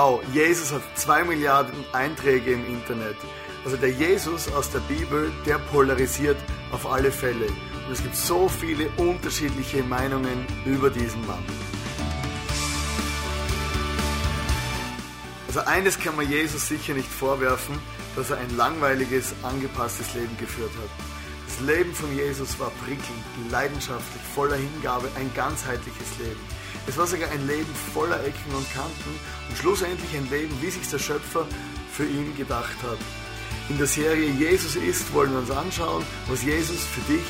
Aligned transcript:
wow, 0.00 0.22
Jesus 0.32 0.72
hat 0.72 0.82
zwei 0.94 1.24
Milliarden 1.24 1.84
Einträge 1.92 2.52
im 2.52 2.66
Internet. 2.66 3.16
Also 3.64 3.76
der 3.76 3.90
Jesus 3.90 4.50
aus 4.54 4.70
der 4.70 4.78
Bibel, 4.80 5.30
der 5.44 5.58
polarisiert 5.58 6.38
auf 6.72 6.90
alle 6.90 7.12
Fälle. 7.12 7.48
Und 7.86 7.92
es 7.92 8.02
gibt 8.02 8.16
so 8.16 8.48
viele 8.48 8.88
unterschiedliche 8.96 9.82
Meinungen 9.82 10.46
über 10.64 10.88
diesen 10.88 11.20
Mann. 11.26 11.44
Also 15.48 15.60
eines 15.60 15.98
kann 15.98 16.16
man 16.16 16.30
Jesus 16.30 16.68
sicher 16.68 16.94
nicht 16.94 17.10
vorwerfen, 17.10 17.78
dass 18.16 18.30
er 18.30 18.38
ein 18.38 18.56
langweiliges, 18.56 19.34
angepasstes 19.42 20.14
Leben 20.14 20.34
geführt 20.38 20.72
hat. 20.80 20.90
Das 21.46 21.60
Leben 21.60 21.92
von 21.92 22.10
Jesus 22.16 22.58
war 22.58 22.70
prickelnd, 22.86 23.50
leidenschaftlich, 23.50 24.22
voller 24.34 24.56
Hingabe, 24.56 25.08
ein 25.16 25.30
ganzheitliches 25.34 26.10
Leben. 26.18 26.40
Es 26.90 26.98
war 26.98 27.06
sogar 27.06 27.30
ein 27.30 27.46
Leben 27.46 27.72
voller 27.94 28.18
Ecken 28.24 28.52
und 28.52 28.68
Kanten 28.74 29.20
und 29.48 29.56
schlussendlich 29.56 30.12
ein 30.16 30.28
Leben, 30.28 30.60
wie 30.60 30.70
sich 30.70 30.88
der 30.90 30.98
Schöpfer 30.98 31.46
für 31.92 32.04
ihn 32.04 32.36
gedacht 32.36 32.74
hat. 32.82 32.98
In 33.68 33.78
der 33.78 33.86
Serie 33.86 34.28
Jesus 34.28 34.74
ist 34.74 35.14
wollen 35.14 35.30
wir 35.30 35.38
uns 35.38 35.52
anschauen, 35.52 36.04
was 36.26 36.42
Jesus 36.42 36.84
für 36.86 37.12
dich 37.12 37.24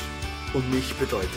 und 0.55 0.67
mich 0.71 0.95
bedeutet. 0.95 1.29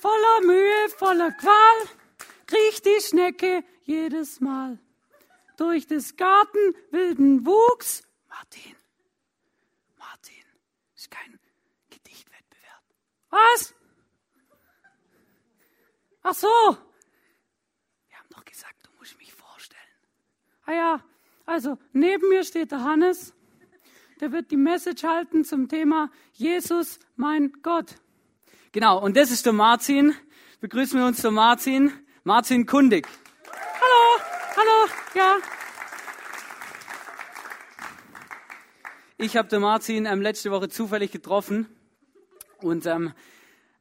Voller 0.00 0.46
Mühe, 0.46 0.88
voller 0.96 1.32
Qual 1.32 2.05
kriecht 2.46 2.84
die 2.84 3.00
Schnecke 3.00 3.64
jedes 3.84 4.40
Mal. 4.40 4.78
Durch 5.56 5.86
des 5.86 6.16
Garten 6.16 6.58
wilden 6.90 7.46
Wuchs. 7.46 8.02
Martin, 8.28 8.76
Martin, 9.98 10.44
ist 10.94 11.10
kein 11.10 11.38
Gedichtwettbewerb. 11.88 12.82
Was? 13.30 13.74
Ach 16.22 16.34
so. 16.34 16.48
Wir 18.08 18.18
haben 18.18 18.28
doch 18.30 18.44
gesagt, 18.44 18.74
du 18.84 18.90
musst 18.98 19.16
mich 19.18 19.32
vorstellen. 19.32 19.80
Ah 20.66 20.72
ja, 20.72 21.04
also 21.46 21.78
neben 21.92 22.28
mir 22.28 22.44
steht 22.44 22.72
der 22.72 22.82
Hannes. 22.82 23.32
Der 24.20 24.32
wird 24.32 24.50
die 24.50 24.56
Message 24.56 25.04
halten 25.04 25.44
zum 25.44 25.68
Thema 25.68 26.10
Jesus, 26.32 26.98
mein 27.16 27.52
Gott. 27.62 27.96
Genau, 28.72 29.02
und 29.02 29.16
das 29.16 29.30
ist 29.30 29.46
der 29.46 29.52
Martin. 29.52 30.14
Begrüßen 30.60 30.98
wir 30.98 31.06
uns 31.06 31.22
der 31.22 31.30
Martin. 31.30 32.05
Martin 32.26 32.66
Kundig. 32.66 33.06
Hallo, 33.52 34.20
hallo, 34.56 34.90
ja. 35.14 35.36
Ich 39.16 39.36
habe 39.36 39.46
den 39.46 39.60
Martin 39.60 40.06
ähm, 40.06 40.20
letzte 40.20 40.50
Woche 40.50 40.68
zufällig 40.68 41.12
getroffen 41.12 41.68
und, 42.62 42.84
ähm, 42.84 43.12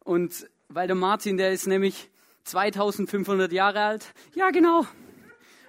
und 0.03 0.47
weil 0.69 0.85
der 0.85 0.95
Martin, 0.95 1.37
der 1.37 1.53
ist 1.53 1.65
nämlich 1.65 2.11
2500 2.43 3.51
Jahre 3.51 3.81
alt. 3.81 4.13
Ja, 4.35 4.51
genau. 4.51 4.85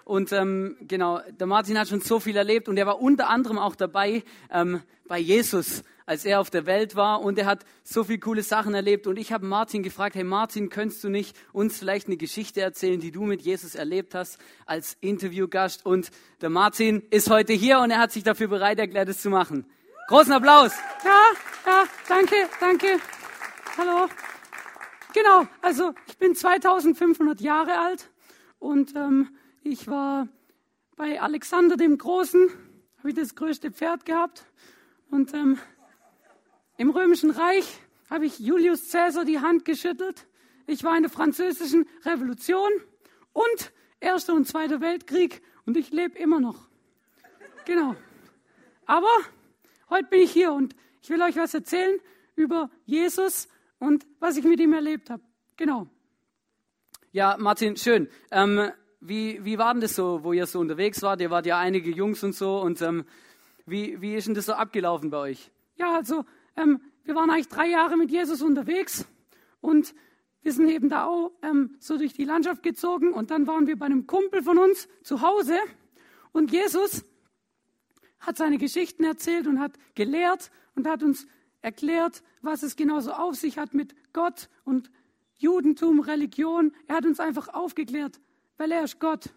Und 0.05 0.33
ähm, 0.33 0.77
genau, 0.83 1.23
der 1.31 1.47
Martin 1.47 1.79
hat 1.79 1.89
schon 1.89 2.03
so 2.03 2.21
viel 2.21 2.37
erlebt 2.37 2.69
und 2.69 2.77
er 2.77 2.87
war 2.87 3.01
unter 3.01 3.31
anderem 3.31 3.59
auch 3.59 3.75
dabei 3.75 4.23
ähm, 4.51 4.83
bei 5.09 5.19
Jesus, 5.19 5.83
als 6.07 6.25
er 6.25 6.41
auf 6.41 6.51
der 6.51 6.67
Welt 6.67 6.95
war 6.95 7.21
und 7.21 7.39
er 7.39 7.47
hat 7.47 7.65
so 7.83 8.05
viele 8.05 8.21
coole 8.21 8.43
Sachen 8.43 8.75
erlebt. 8.75 9.09
Und 9.09 9.19
ich 9.19 9.33
habe 9.33 9.45
Martin 9.45 9.83
gefragt, 9.83 10.15
hey 10.15 10.25
Martin, 10.25 10.71
könntest 10.71 11.03
du 11.03 11.09
nicht 11.09 11.37
uns 11.53 11.79
vielleicht 11.79 12.07
eine 12.07 12.17
Geschichte 12.17 12.61
erzählen, 12.61 13.01
die 13.01 13.11
du 13.11 13.25
mit 13.25 13.43
Jesus 13.43 13.75
erlebt 13.75 14.15
hast 14.15 14.39
als 14.65 14.97
Interviewgast? 15.01 15.85
Und 15.85 16.11
der 16.41 16.51
Martin 16.51 17.03
ist 17.11 17.29
heute 17.29 17.53
hier 17.53 17.81
und 17.81 17.91
er 17.91 17.99
hat 17.99 18.13
sich 18.13 18.23
dafür 18.23 18.49
bereit 18.49 18.79
erklärt, 18.79 19.09
es 19.09 19.21
zu 19.21 19.31
machen. 19.31 19.67
Großen 20.09 20.33
Applaus. 20.33 20.73
Ja, 21.05 21.23
ja, 21.67 21.85
danke, 22.09 22.37
danke. 22.61 22.87
Hallo. 23.77 24.09
Genau, 25.13 25.47
also 25.63 25.93
ich 26.07 26.19
bin 26.19 26.37
2500 26.37 27.41
Jahre 27.41 27.81
alt 27.81 28.11
und 28.59 28.95
ähm, 28.95 29.31
ich 29.63 29.89
war 29.89 30.29
bei 30.97 31.21
Alexander 31.21 31.77
dem 31.77 31.99
Großen, 31.99 32.49
habe 32.99 33.09
ich 33.11 33.17
das 33.17 33.35
größte 33.35 33.73
Pferd 33.73 34.05
gehabt. 34.05 34.47
Und 35.11 35.35
ähm, 35.35 35.59
im 36.77 36.91
Römischen 36.91 37.31
Reich 37.31 37.67
habe 38.11 38.27
ich 38.27 38.39
Julius 38.39 38.91
Caesar 38.91 39.25
die 39.25 39.41
Hand 39.41 39.65
geschüttelt. 39.65 40.27
Ich 40.67 40.85
war 40.85 40.97
in 40.97 41.03
der 41.03 41.11
Französischen 41.11 41.87
Revolution 42.05 42.71
und 43.33 43.73
Erster 44.01 44.35
und 44.35 44.47
Zweiter 44.47 44.81
Weltkrieg 44.81 45.43
und 45.65 45.77
ich 45.77 45.91
lebe 45.91 46.19
immer 46.19 46.41
noch. 46.41 46.69
Genau. 47.65 47.97
Aber 48.85 49.09
heute 49.91 50.09
bin 50.09 50.21
ich 50.21 50.33
hier 50.33 50.53
und 50.53 50.77
ich 51.03 51.11
will 51.11 51.21
euch 51.23 51.37
was 51.37 51.55
erzählen 51.55 51.99
über 52.35 52.71
Jesus 52.85 53.49
und 53.79 54.07
was 54.21 54.37
ich 54.37 54.45
mit 54.45 54.61
ihm 54.61 54.73
erlebt 54.73 55.11
habe. 55.11 55.23
Genau. 55.57 55.89
Ja, 57.13 57.37
Martin, 57.39 57.77
schön. 57.77 58.09
Ähm, 58.31 58.71
wie, 59.01 59.45
wie 59.45 59.59
war 59.59 59.73
denn 59.73 59.81
das 59.81 59.97
so, 59.97 60.23
wo 60.23 60.33
ihr 60.33 60.47
so 60.47 60.61
unterwegs 60.61 61.03
wart? 61.03 61.21
Ihr 61.21 61.31
wart 61.31 61.47
ja 61.47 61.59
einige 61.59 61.91
Jungs 61.91 62.23
und 62.23 62.35
so. 62.35 62.61
Und 62.61 62.83
ähm, 62.83 63.05
wie, 63.65 64.01
wie 64.01 64.15
ist 64.15 64.27
denn 64.27 64.35
das 64.35 64.47
so 64.47 64.53
abgelaufen 64.53 65.11
bei 65.11 65.19
euch? 65.19 65.51
Ja, 65.77 65.95
also 65.95 66.25
ähm, 66.57 66.81
wir 67.05 67.15
waren 67.15 67.31
eigentlich 67.31 67.49
drei 67.49 67.69
Jahre 67.69 67.97
mit 67.97 68.11
Jesus 68.11 68.43
unterwegs 68.43 69.07
und 69.61 69.95
wir 70.43 70.53
sind 70.53 70.69
eben 70.69 70.89
da 70.89 71.07
auch 71.07 71.33
ähm, 71.43 71.77
so 71.79 71.99
durch 71.99 72.13
die 72.13 72.25
Landschaft 72.25 72.63
gezogen 72.63 73.13
und 73.13 73.31
dann 73.31 73.47
waren 73.47 73.67
wir 73.67 73.79
bei 73.79 73.87
einem 73.87 74.07
Kumpel 74.07 74.43
von 74.43 74.59
uns 74.59 74.89
zu 75.03 75.21
Hause 75.21 75.57
und 76.33 76.53
Jesus 76.53 77.05
hat 78.19 78.37
seine 78.37 78.59
Geschichten 78.59 79.05
erzählt 79.05 79.47
und 79.47 79.61
hat 79.61 79.73
gelehrt 79.95 80.51
und 80.75 80.87
hat 80.87 81.03
uns 81.03 81.27
erklärt, 81.63 82.23
was 82.43 82.63
es 82.63 82.77
genauso 82.77 83.13
auf 83.13 83.35
sich 83.35 83.59
hat 83.59 83.75
mit 83.75 83.95
Gott 84.13 84.49
und 84.65 84.91
Judentum, 85.39 86.01
Religion. 86.01 86.73
Er 86.87 86.97
hat 86.97 87.07
uns 87.07 87.21
einfach 87.21 87.49
aufgeklärt, 87.49 88.21
weil 88.57 88.73
er 88.73 88.85
ist 88.85 89.01
Gott. 89.01 89.31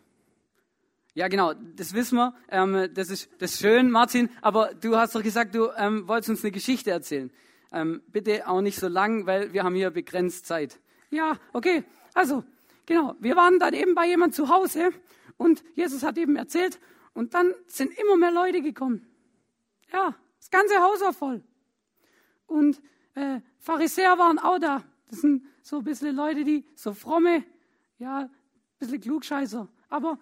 Ja, 1.14 1.28
genau, 1.28 1.54
das 1.54 1.94
wissen 1.94 2.18
wir. 2.18 2.34
Ähm, 2.50 2.90
das, 2.94 3.10
ist, 3.10 3.30
das 3.40 3.54
ist 3.54 3.60
schön, 3.60 3.92
Martin. 3.92 4.30
Aber 4.42 4.74
du 4.74 4.96
hast 4.96 5.16
doch 5.16 5.24
gesagt, 5.24 5.56
du 5.56 5.70
ähm, 5.76 6.08
wolltest 6.08 6.30
uns 6.30 6.44
eine 6.44 6.52
Geschichte 6.52 6.92
erzählen. 6.92 7.32
Ähm, 7.72 8.02
bitte 8.08 8.48
auch 8.48 8.62
nicht 8.62 8.80
so 8.80 8.88
lang, 8.88 9.26
weil 9.26 9.54
wir 9.54 9.64
haben 9.64 9.76
hier 9.76 9.90
begrenzt 9.90 10.46
Zeit. 10.46 10.80
Ja, 11.10 11.38
okay. 11.54 11.84
Also, 12.14 12.44
genau. 12.86 13.16
Wir 13.20 13.36
waren 13.36 13.60
dann 13.60 13.74
eben 13.74 13.96
bei 13.96 14.08
jemand 14.08 14.36
zu 14.36 14.50
Hause 14.50 14.92
und 15.38 15.64
Jesus 15.76 16.04
hat 16.04 16.18
eben 16.18 16.36
erzählt 16.36 16.80
und 17.14 17.34
dann 17.34 17.54
sind 17.68 17.98
immer 17.98 18.18
mehr 18.18 18.32
Leute 18.32 18.62
gekommen. 18.62 19.08
Ja, 19.92 20.16
das 20.38 20.50
ganze 20.52 20.80
Haus 20.80 21.02
war 21.02 21.14
voll. 21.14 21.44
Und 22.46 22.82
äh, 23.16 23.42
Pharisäer 23.60 24.18
waren 24.18 24.40
auch 24.40 24.60
da. 24.60 24.84
Das 25.10 25.22
sind 25.22 25.44
so 25.62 25.78
ein 25.78 25.84
bisschen 25.84 26.16
Leute, 26.16 26.44
die 26.44 26.66
so 26.76 26.94
fromme, 26.94 27.44
ja, 27.98 28.30
bisschen 28.80 29.02
Klugscheißer. 29.02 29.68
Aber, 29.90 30.18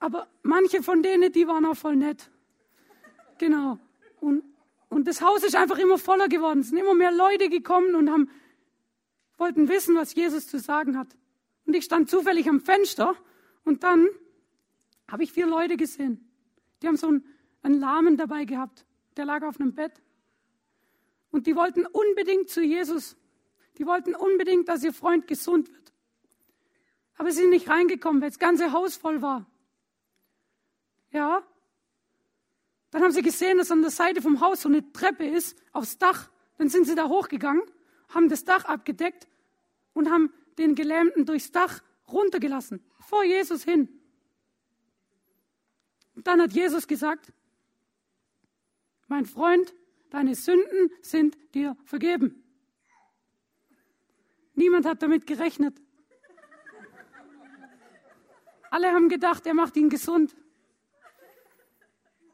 aber 0.00 0.28
manche 0.42 0.82
von 0.82 1.02
denen, 1.02 1.32
die 1.32 1.46
waren 1.46 1.64
auch 1.64 1.76
voll 1.76 1.96
nett. 1.96 2.30
Genau. 3.38 3.78
Und, 4.20 4.42
und 4.88 5.06
das 5.06 5.22
Haus 5.22 5.42
ist 5.44 5.56
einfach 5.56 5.78
immer 5.78 5.98
voller 5.98 6.28
geworden. 6.28 6.60
Es 6.60 6.68
sind 6.68 6.78
immer 6.78 6.94
mehr 6.94 7.12
Leute 7.12 7.48
gekommen 7.48 7.94
und 7.94 8.10
haben, 8.10 8.30
wollten 9.36 9.68
wissen, 9.68 9.96
was 9.96 10.14
Jesus 10.14 10.46
zu 10.46 10.58
sagen 10.58 10.98
hat. 10.98 11.08
Und 11.66 11.74
ich 11.74 11.84
stand 11.84 12.08
zufällig 12.08 12.48
am 12.48 12.60
Fenster 12.60 13.14
und 13.64 13.82
dann 13.82 14.08
habe 15.10 15.22
ich 15.22 15.32
vier 15.32 15.46
Leute 15.46 15.76
gesehen. 15.76 16.28
Die 16.82 16.86
haben 16.86 16.96
so 16.96 17.08
einen, 17.08 17.24
einen 17.62 17.80
Lahmen 17.80 18.16
dabei 18.16 18.44
gehabt. 18.44 18.84
Der 19.16 19.24
lag 19.24 19.42
auf 19.42 19.60
einem 19.60 19.74
Bett. 19.74 19.92
Und 21.30 21.46
die 21.46 21.56
wollten 21.56 21.86
unbedingt 21.86 22.48
zu 22.48 22.62
Jesus. 22.62 23.16
Die 23.78 23.86
wollten 23.86 24.14
unbedingt, 24.14 24.68
dass 24.68 24.82
ihr 24.82 24.92
Freund 24.92 25.26
gesund 25.26 25.70
wird. 25.70 25.92
Aber 27.16 27.30
sie 27.30 27.40
sind 27.42 27.50
nicht 27.50 27.68
reingekommen, 27.68 28.22
weil 28.22 28.30
das 28.30 28.38
ganze 28.38 28.72
Haus 28.72 28.96
voll 28.96 29.22
war. 29.22 29.46
Ja. 31.10 31.42
Dann 32.90 33.02
haben 33.02 33.12
sie 33.12 33.22
gesehen, 33.22 33.58
dass 33.58 33.70
an 33.70 33.82
der 33.82 33.90
Seite 33.90 34.22
vom 34.22 34.40
Haus 34.40 34.62
so 34.62 34.68
eine 34.68 34.92
Treppe 34.92 35.26
ist, 35.26 35.60
aufs 35.72 35.98
Dach. 35.98 36.30
Dann 36.56 36.68
sind 36.68 36.86
sie 36.86 36.94
da 36.94 37.08
hochgegangen, 37.08 37.62
haben 38.08 38.28
das 38.28 38.44
Dach 38.44 38.64
abgedeckt 38.64 39.28
und 39.92 40.10
haben 40.10 40.32
den 40.58 40.74
Gelähmten 40.74 41.26
durchs 41.26 41.52
Dach 41.52 41.82
runtergelassen, 42.08 42.82
vor 43.00 43.24
Jesus 43.24 43.62
hin. 43.64 43.88
Und 46.14 46.26
dann 46.26 46.40
hat 46.40 46.52
Jesus 46.52 46.88
gesagt, 46.88 47.32
mein 49.06 49.24
Freund, 49.24 49.74
deine 50.10 50.34
Sünden 50.34 50.90
sind 51.02 51.36
dir 51.54 51.76
vergeben. 51.84 52.42
Niemand 54.54 54.86
hat 54.86 55.02
damit 55.02 55.26
gerechnet. 55.26 55.80
Alle 58.70 58.92
haben 58.92 59.08
gedacht, 59.08 59.46
er 59.46 59.54
macht 59.54 59.76
ihn 59.76 59.88
gesund. 59.88 60.34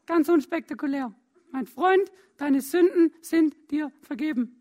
Ganz 0.06 0.28
unspektakulär. 0.28 1.14
Mein 1.50 1.66
Freund, 1.66 2.10
deine 2.36 2.60
Sünden 2.60 3.12
sind 3.20 3.54
dir 3.70 3.90
vergeben. 4.02 4.60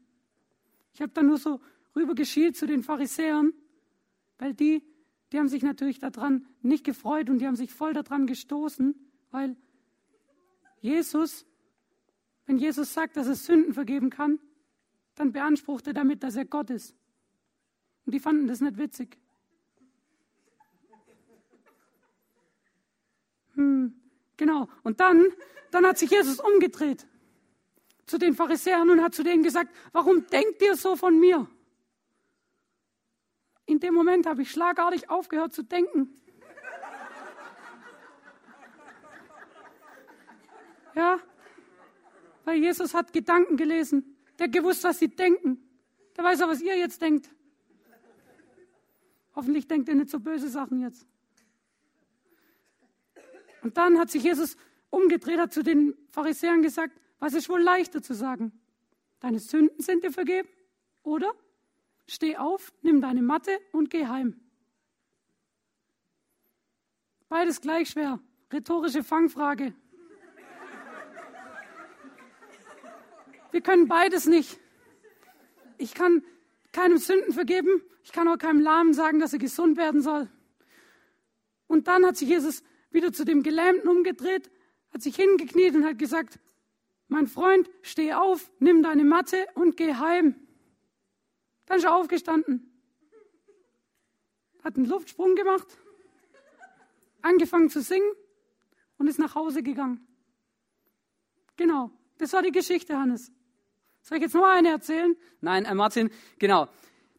Ich 0.94 1.02
habe 1.02 1.12
da 1.12 1.24
nur 1.24 1.38
so 1.38 1.60
rübergeschielt 1.96 2.56
zu 2.56 2.66
den 2.68 2.84
Pharisäern, 2.84 3.54
weil 4.38 4.54
die, 4.54 4.84
die 5.32 5.40
haben 5.40 5.48
sich 5.48 5.64
natürlich 5.64 6.00
daran 6.00 6.46
nicht 6.62 6.84
gefreut 6.84 7.30
und 7.30 7.40
die 7.40 7.48
haben 7.48 7.56
sich 7.56 7.74
voll 7.74 7.94
daran 7.94 8.28
gestoßen, 8.28 8.96
weil 9.32 9.58
Jesus, 10.82 11.46
wenn 12.46 12.58
Jesus 12.58 12.94
sagt, 12.94 13.18
dass 13.18 13.28
er 13.28 13.36
Sünden 13.36 13.74
vergeben 13.74 14.10
kann, 14.10 14.40
dann 15.16 15.32
beansprucht 15.32 15.88
er 15.88 15.94
damit, 15.94 16.24
dass 16.24 16.36
er 16.36 16.46
Gott 16.46 16.70
ist. 16.70 16.96
Und 18.06 18.14
die 18.14 18.20
fanden 18.20 18.48
das 18.48 18.62
nicht 18.62 18.78
witzig. 18.78 19.18
Hm, 23.56 23.94
genau. 24.38 24.68
Und 24.84 25.00
dann, 25.00 25.28
dann 25.72 25.86
hat 25.86 25.98
sich 25.98 26.10
Jesus 26.10 26.40
umgedreht 26.40 27.06
zu 28.06 28.18
den 28.18 28.36
Pharisäern 28.36 28.90
und 28.90 29.02
hat 29.02 29.16
zu 29.16 29.24
denen 29.24 29.44
gesagt, 29.44 29.74
warum 29.92 30.28
denkt 30.28 30.62
ihr 30.62 30.76
so 30.76 30.96
von 30.96 31.20
mir? 31.20 31.48
In 33.66 33.80
dem 33.80 33.94
Moment 33.94 34.26
habe 34.26 34.42
ich 34.42 34.52
schlagartig 34.52 35.10
aufgehört 35.10 35.54
zu 35.54 35.64
denken. 35.64 36.20
Ja, 40.96 41.20
weil 42.46 42.58
Jesus 42.58 42.94
hat 42.94 43.14
Gedanken 43.14 43.58
gelesen. 43.58 44.18
Der 44.38 44.48
gewusst, 44.48 44.84
was 44.84 45.00
sie 45.00 45.08
denken. 45.08 45.58
Der 46.18 46.24
weiß 46.24 46.42
auch, 46.42 46.50
was 46.50 46.62
ihr 46.62 46.78
jetzt 46.78 47.02
denkt. 47.02 47.30
Hoffentlich 49.36 49.68
denkt 49.68 49.90
ihr 49.90 49.96
nicht 49.96 50.10
so 50.10 50.20
böse 50.20 50.50
Sachen 50.50 50.82
jetzt. 50.82 51.08
Und 53.64 53.78
dann 53.78 53.98
hat 53.98 54.12
sich 54.12 54.24
Jesus 54.24 54.58
umgedreht, 54.90 55.40
hat 55.40 55.54
zu 55.54 55.64
den 55.64 55.96
Pharisäern 56.12 56.62
gesagt, 56.62 57.00
was 57.20 57.34
ist 57.34 57.50
wohl 57.50 57.62
leichter 57.62 58.02
zu 58.02 58.14
sagen? 58.14 58.52
Deine 59.22 59.40
Sünden 59.40 59.82
sind 59.82 60.04
dir 60.04 60.12
vergeben? 60.12 60.50
Oder 61.02 61.34
steh 62.06 62.36
auf, 62.36 62.74
nimm 62.82 63.00
deine 63.00 63.22
Matte 63.22 63.58
und 63.72 63.90
geh 63.90 64.06
heim. 64.06 64.40
Beides 67.30 67.62
gleich 67.62 67.90
schwer. 67.90 68.20
Rhetorische 68.52 69.04
Fangfrage. 69.04 69.74
Wir 73.52 73.62
können 73.62 73.88
beides 73.88 74.26
nicht. 74.26 74.60
Ich 75.78 75.94
kann 75.94 76.24
keinem 76.74 76.98
Sünden 76.98 77.34
vergeben. 77.34 77.82
Ich 78.04 78.12
kann 78.12 78.28
auch 78.28 78.38
keinem 78.38 78.60
Lahmen 78.60 78.94
sagen, 78.94 79.20
dass 79.20 79.32
er 79.32 79.40
gesund 79.40 79.78
werden 79.78 80.02
soll. 80.02 80.30
Und 81.68 81.88
dann 81.88 82.06
hat 82.06 82.18
sich 82.18 82.28
Jesus 82.28 82.62
wieder 82.94 83.12
zu 83.12 83.26
dem 83.26 83.44
Gelähmten 83.44 83.90
umgedreht, 83.90 84.50
hat 84.94 85.02
sich 85.02 85.16
hingekniet 85.16 85.76
und 85.76 85.86
hat 85.86 85.98
gesagt, 85.98 86.40
mein 87.08 87.28
Freund, 87.28 87.70
steh 87.82 88.14
auf, 88.14 88.52
nimm 88.60 88.84
deine 88.84 89.04
Matte 89.04 89.46
und 89.56 89.76
geh 89.78 89.94
heim. 89.96 90.36
Dann 91.66 91.78
ist 91.78 91.84
er 91.84 91.96
aufgestanden, 91.96 92.72
hat 94.64 94.78
einen 94.78 94.86
Luftsprung 94.86 95.36
gemacht, 95.36 95.68
angefangen 97.22 97.70
zu 97.70 97.82
singen 97.82 98.12
und 98.98 99.08
ist 99.08 99.20
nach 99.20 99.36
Hause 99.36 99.64
gegangen. 99.64 100.06
Genau, 101.56 101.92
das 102.18 102.34
war 102.34 102.42
die 102.42 102.52
Geschichte, 102.52 102.98
Hannes. 102.98 103.32
Soll 104.02 104.18
ich 104.18 104.24
jetzt 104.24 104.36
noch 104.36 104.46
eine 104.46 104.70
erzählen? 104.70 105.16
Nein, 105.40 105.66
äh 105.66 105.74
Martin, 105.74 106.10
genau. 106.38 106.68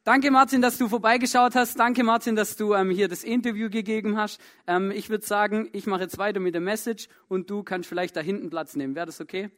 Danke, 0.04 0.30
Martin, 0.30 0.60
dass 0.60 0.76
du 0.76 0.90
vorbeigeschaut 0.90 1.54
hast. 1.54 1.78
Danke, 1.80 2.04
Martin, 2.04 2.36
dass 2.36 2.56
du 2.56 2.74
ähm, 2.74 2.90
hier 2.90 3.08
das 3.08 3.24
Interview 3.24 3.70
gegeben 3.70 4.18
hast. 4.18 4.38
Ähm, 4.66 4.90
ich 4.90 5.08
würde 5.08 5.24
sagen, 5.24 5.70
ich 5.72 5.86
mache 5.86 6.02
jetzt 6.02 6.18
weiter 6.18 6.40
mit 6.40 6.52
der 6.52 6.60
Message 6.60 7.08
und 7.28 7.48
du 7.48 7.62
kannst 7.62 7.88
vielleicht 7.88 8.14
da 8.14 8.20
hinten 8.20 8.50
Platz 8.50 8.76
nehmen. 8.76 8.94
Wäre 8.94 9.06
das 9.06 9.22
okay? 9.22 9.48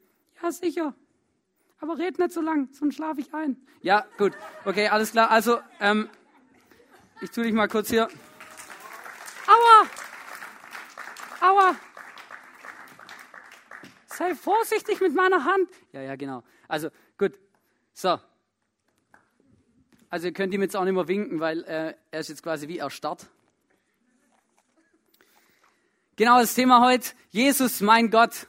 Ja, 0.40 0.52
sicher. 0.52 0.94
Aber 1.80 1.98
red 1.98 2.20
nicht 2.20 2.30
so 2.30 2.40
lang, 2.40 2.68
sonst 2.72 2.94
schlafe 2.94 3.20
ich 3.20 3.34
ein. 3.34 3.56
Ja, 3.82 4.06
gut. 4.18 4.34
Okay, 4.64 4.86
alles 4.86 5.10
klar. 5.10 5.32
Also, 5.32 5.58
ähm, 5.80 6.08
ich 7.20 7.32
tue 7.32 7.42
dich 7.42 7.52
mal 7.52 7.66
kurz 7.66 7.90
hier. 7.90 8.06
Aua! 9.48 9.88
Aua! 11.40 11.76
Sei 14.06 14.32
vorsichtig 14.36 15.00
mit 15.00 15.12
meiner 15.12 15.44
Hand. 15.44 15.68
Ja, 15.90 16.02
ja, 16.02 16.14
genau. 16.14 16.44
Also, 16.68 16.90
gut. 17.18 17.32
So. 17.94 18.20
Also, 20.10 20.26
ihr 20.26 20.32
könnt 20.32 20.54
ihm 20.54 20.62
jetzt 20.62 20.76
auch 20.76 20.84
nicht 20.84 20.94
mehr 20.94 21.08
winken, 21.08 21.40
weil 21.40 21.64
äh, 21.64 21.94
er 22.10 22.20
ist 22.20 22.28
jetzt 22.28 22.42
quasi 22.42 22.68
wie 22.68 22.78
erstarrt. 22.78 23.26
Genau 26.16 26.38
das 26.38 26.54
Thema 26.54 26.84
heute. 26.84 27.10
Jesus, 27.30 27.80
mein 27.80 28.10
Gott. 28.10 28.46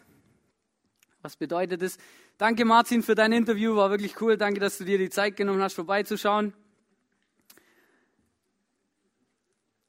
Was 1.21 1.35
bedeutet 1.35 1.81
es? 1.81 1.97
Danke, 2.37 2.63
Martin, 2.63 3.03
für 3.03 3.15
dein 3.15 3.33
Interview. 3.33 3.75
War 3.75 3.89
wirklich 3.89 4.21
cool. 4.21 4.37
Danke, 4.37 4.59
dass 4.59 4.77
du 4.77 4.85
dir 4.85 4.97
die 4.97 5.09
Zeit 5.09 5.35
genommen 5.35 5.61
hast, 5.61 5.73
vorbeizuschauen. 5.73 6.53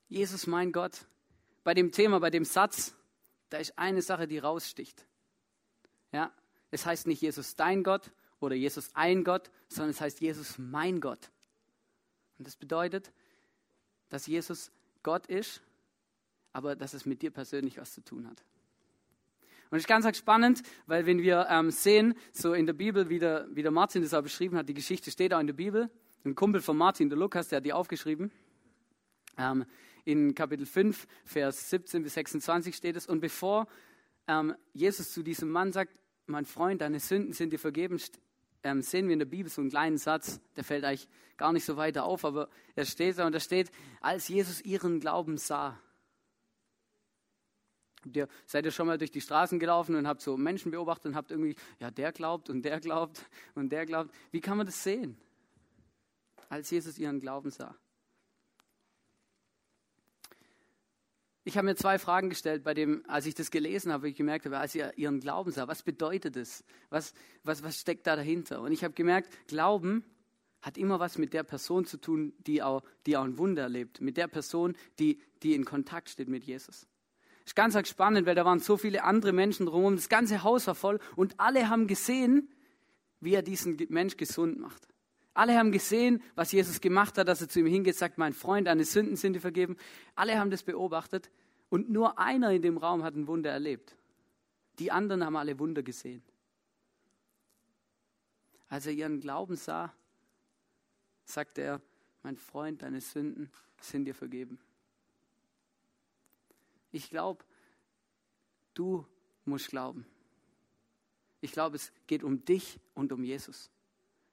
Jesus, 0.08 0.46
mein 0.46 0.72
Gott. 0.72 1.06
Bei 1.62 1.74
dem 1.74 1.92
Thema, 1.92 2.18
bei 2.18 2.30
dem 2.30 2.44
Satz, 2.44 2.96
da 3.50 3.58
ist 3.58 3.78
eine 3.78 4.02
Sache, 4.02 4.26
die 4.26 4.38
raussticht. 4.38 5.06
Ja, 6.12 6.32
es 6.70 6.86
heißt 6.86 7.06
nicht 7.06 7.22
Jesus 7.22 7.56
dein 7.56 7.84
Gott 7.84 8.10
oder 8.40 8.54
Jesus 8.54 8.90
ein 8.94 9.22
Gott, 9.22 9.50
sondern 9.68 9.90
es 9.90 10.00
heißt 10.00 10.20
Jesus 10.20 10.58
mein 10.58 11.00
Gott. 11.00 11.30
Und 12.38 12.46
das 12.46 12.56
bedeutet, 12.56 13.12
dass 14.08 14.26
Jesus 14.26 14.70
Gott 15.02 15.26
ist, 15.26 15.60
aber 16.52 16.76
dass 16.76 16.94
es 16.94 17.04
mit 17.04 17.22
dir 17.22 17.30
persönlich 17.30 17.78
was 17.78 17.92
zu 17.92 18.02
tun 18.02 18.26
hat. 18.26 18.42
Und 19.70 19.76
es 19.76 19.82
ist 19.82 19.88
ganz 19.88 20.16
spannend, 20.16 20.62
weil 20.86 21.04
wenn 21.04 21.20
wir 21.20 21.46
ähm, 21.50 21.70
sehen, 21.70 22.14
so 22.32 22.54
in 22.54 22.64
der 22.64 22.72
Bibel, 22.72 23.10
wie 23.10 23.18
der, 23.18 23.46
wie 23.52 23.62
der 23.62 23.70
Martin 23.70 24.02
das 24.02 24.14
auch 24.14 24.22
beschrieben 24.22 24.56
hat, 24.56 24.68
die 24.68 24.74
Geschichte 24.74 25.10
steht 25.10 25.34
auch 25.34 25.40
in 25.40 25.46
der 25.46 25.54
Bibel. 25.54 25.90
Ein 26.24 26.34
Kumpel 26.34 26.62
von 26.62 26.76
Martin, 26.76 27.10
der 27.10 27.18
Lukas, 27.18 27.48
der 27.48 27.58
hat 27.58 27.66
die 27.66 27.72
aufgeschrieben. 27.72 28.32
Ähm, 29.36 29.66
in 30.04 30.34
Kapitel 30.34 30.64
5, 30.64 31.06
Vers 31.26 31.68
17 31.68 32.02
bis 32.02 32.14
26 32.14 32.74
steht 32.74 32.96
es. 32.96 33.06
Und 33.06 33.20
bevor 33.20 33.68
ähm, 34.26 34.54
Jesus 34.72 35.12
zu 35.12 35.22
diesem 35.22 35.50
Mann 35.50 35.72
sagt, 35.72 35.92
mein 36.26 36.46
Freund, 36.46 36.80
deine 36.80 36.98
Sünden 36.98 37.34
sind 37.34 37.52
dir 37.52 37.58
vergeben, 37.58 37.98
ähm, 38.62 38.82
sehen 38.82 39.06
wir 39.06 39.12
in 39.12 39.18
der 39.18 39.26
Bibel 39.26 39.50
so 39.50 39.60
einen 39.60 39.70
kleinen 39.70 39.98
Satz, 39.98 40.40
der 40.56 40.64
fällt 40.64 40.84
eigentlich 40.84 41.08
gar 41.36 41.52
nicht 41.52 41.64
so 41.64 41.76
weiter 41.76 42.04
auf, 42.04 42.24
aber 42.24 42.48
er 42.74 42.84
steht 42.84 43.18
da 43.18 43.26
und 43.26 43.32
da 43.32 43.40
steht, 43.40 43.70
als 44.00 44.28
Jesus 44.28 44.60
ihren 44.60 45.00
Glauben 45.00 45.38
sah. 45.38 45.78
Ihr, 48.12 48.28
seid 48.46 48.64
ihr 48.64 48.70
schon 48.70 48.86
mal 48.86 48.98
durch 48.98 49.10
die 49.10 49.20
Straßen 49.20 49.58
gelaufen 49.58 49.94
und 49.94 50.06
habt 50.06 50.20
so 50.20 50.36
Menschen 50.36 50.70
beobachtet 50.70 51.06
und 51.06 51.16
habt 51.16 51.30
irgendwie, 51.30 51.56
ja, 51.78 51.90
der 51.90 52.12
glaubt 52.12 52.48
und 52.48 52.62
der 52.62 52.80
glaubt 52.80 53.24
und 53.54 53.70
der 53.70 53.86
glaubt. 53.86 54.14
Wie 54.30 54.40
kann 54.40 54.56
man 54.56 54.66
das 54.66 54.82
sehen? 54.82 55.16
Als 56.48 56.70
Jesus 56.70 56.98
ihren 56.98 57.20
Glauben 57.20 57.50
sah. 57.50 57.76
Ich 61.48 61.56
habe 61.56 61.64
mir 61.64 61.76
zwei 61.76 61.98
Fragen 61.98 62.28
gestellt, 62.28 62.62
bei 62.62 62.74
dem, 62.74 63.02
als 63.08 63.24
ich 63.24 63.34
das 63.34 63.50
gelesen 63.50 63.90
habe, 63.90 64.10
ich 64.10 64.16
gemerkt 64.16 64.44
habe, 64.44 64.58
als 64.58 64.74
ihr 64.74 64.92
ihren 64.98 65.18
Glauben 65.18 65.50
sah, 65.50 65.66
was 65.66 65.82
bedeutet 65.82 66.36
das? 66.36 66.62
Was, 66.90 67.14
was, 67.42 67.62
was 67.62 67.80
steckt 67.80 68.06
da 68.06 68.16
dahinter? 68.16 68.60
Und 68.60 68.70
ich 68.70 68.84
habe 68.84 68.92
gemerkt, 68.92 69.30
Glauben 69.46 70.04
hat 70.60 70.76
immer 70.76 71.00
was 71.00 71.16
mit 71.16 71.32
der 71.32 71.44
Person 71.44 71.86
zu 71.86 71.96
tun, 71.96 72.34
die 72.46 72.62
auch, 72.62 72.82
die 73.06 73.16
auch 73.16 73.24
ein 73.24 73.38
Wunder 73.38 73.62
erlebt, 73.62 74.02
mit 74.02 74.18
der 74.18 74.28
Person, 74.28 74.76
die, 74.98 75.22
die 75.42 75.54
in 75.54 75.64
Kontakt 75.64 76.10
steht 76.10 76.28
mit 76.28 76.44
Jesus 76.44 76.86
ist 77.46 77.56
ganz 77.56 77.88
spannend, 77.88 78.26
weil 78.26 78.34
da 78.34 78.44
waren 78.44 78.60
so 78.60 78.76
viele 78.76 79.04
andere 79.04 79.32
Menschen 79.32 79.64
drumherum. 79.64 79.96
Das 79.96 80.10
ganze 80.10 80.42
Haus 80.42 80.66
war 80.66 80.74
voll 80.74 81.00
und 81.16 81.40
alle 81.40 81.70
haben 81.70 81.86
gesehen, 81.86 82.50
wie 83.20 83.32
er 83.32 83.40
diesen 83.40 83.78
Mensch 83.88 84.18
gesund 84.18 84.60
macht. 84.60 84.86
Alle 85.38 85.56
haben 85.56 85.70
gesehen, 85.70 86.20
was 86.34 86.50
Jesus 86.50 86.80
gemacht 86.80 87.16
hat, 87.16 87.28
dass 87.28 87.40
er 87.40 87.48
zu 87.48 87.60
ihm 87.60 87.66
hingeht, 87.66 87.94
sagt, 87.94 88.18
mein 88.18 88.32
Freund, 88.32 88.66
deine 88.66 88.84
Sünden 88.84 89.14
sind 89.14 89.34
dir 89.34 89.40
vergeben. 89.40 89.76
Alle 90.16 90.36
haben 90.36 90.50
das 90.50 90.64
beobachtet 90.64 91.30
und 91.68 91.90
nur 91.90 92.18
einer 92.18 92.50
in 92.50 92.60
dem 92.60 92.76
Raum 92.76 93.04
hat 93.04 93.14
ein 93.14 93.28
Wunder 93.28 93.52
erlebt. 93.52 93.96
Die 94.80 94.90
anderen 94.90 95.24
haben 95.24 95.36
alle 95.36 95.56
Wunder 95.60 95.84
gesehen. 95.84 96.24
Als 98.68 98.86
er 98.86 98.94
ihren 98.94 99.20
Glauben 99.20 99.54
sah, 99.54 99.94
sagte 101.24 101.60
er, 101.60 101.80
mein 102.24 102.36
Freund, 102.36 102.82
deine 102.82 103.00
Sünden 103.00 103.48
sind 103.80 104.06
dir 104.06 104.16
vergeben. 104.16 104.58
Ich 106.90 107.10
glaube, 107.10 107.44
du 108.74 109.06
musst 109.44 109.68
glauben. 109.68 110.04
Ich 111.40 111.52
glaube, 111.52 111.76
es 111.76 111.92
geht 112.08 112.24
um 112.24 112.44
dich 112.44 112.80
und 112.94 113.12
um 113.12 113.22
Jesus. 113.22 113.70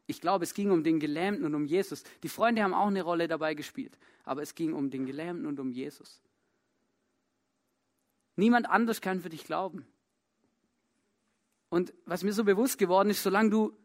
Ich 0.07 0.21
glaube, 0.21 0.43
es 0.43 0.53
ging 0.53 0.71
um 0.71 0.83
den 0.83 0.99
Gelähmten 0.99 1.45
und 1.45 1.55
um 1.55 1.65
Jesus. 1.65 2.03
Die 2.21 2.29
Freunde 2.29 2.63
haben 2.63 2.73
auch 2.73 2.87
eine 2.87 3.01
Rolle 3.01 3.27
dabei 3.27 3.55
gespielt, 3.55 3.97
aber 4.23 4.41
es 4.41 4.53
ging 4.53 4.73
um 4.73 4.89
den 4.89 5.05
Gelähmten 5.05 5.45
und 5.45 5.59
um 5.59 5.71
Jesus. 5.71 6.21
Niemand 8.35 8.69
anders 8.69 9.01
kann 9.01 9.21
für 9.21 9.29
dich 9.29 9.45
glauben. 9.45 9.87
Und 11.69 11.93
was 12.05 12.23
mir 12.23 12.33
so 12.33 12.43
bewusst 12.43 12.77
geworden 12.77 13.09
ist, 13.09 13.23
solange 13.23 13.49
du 13.49 13.77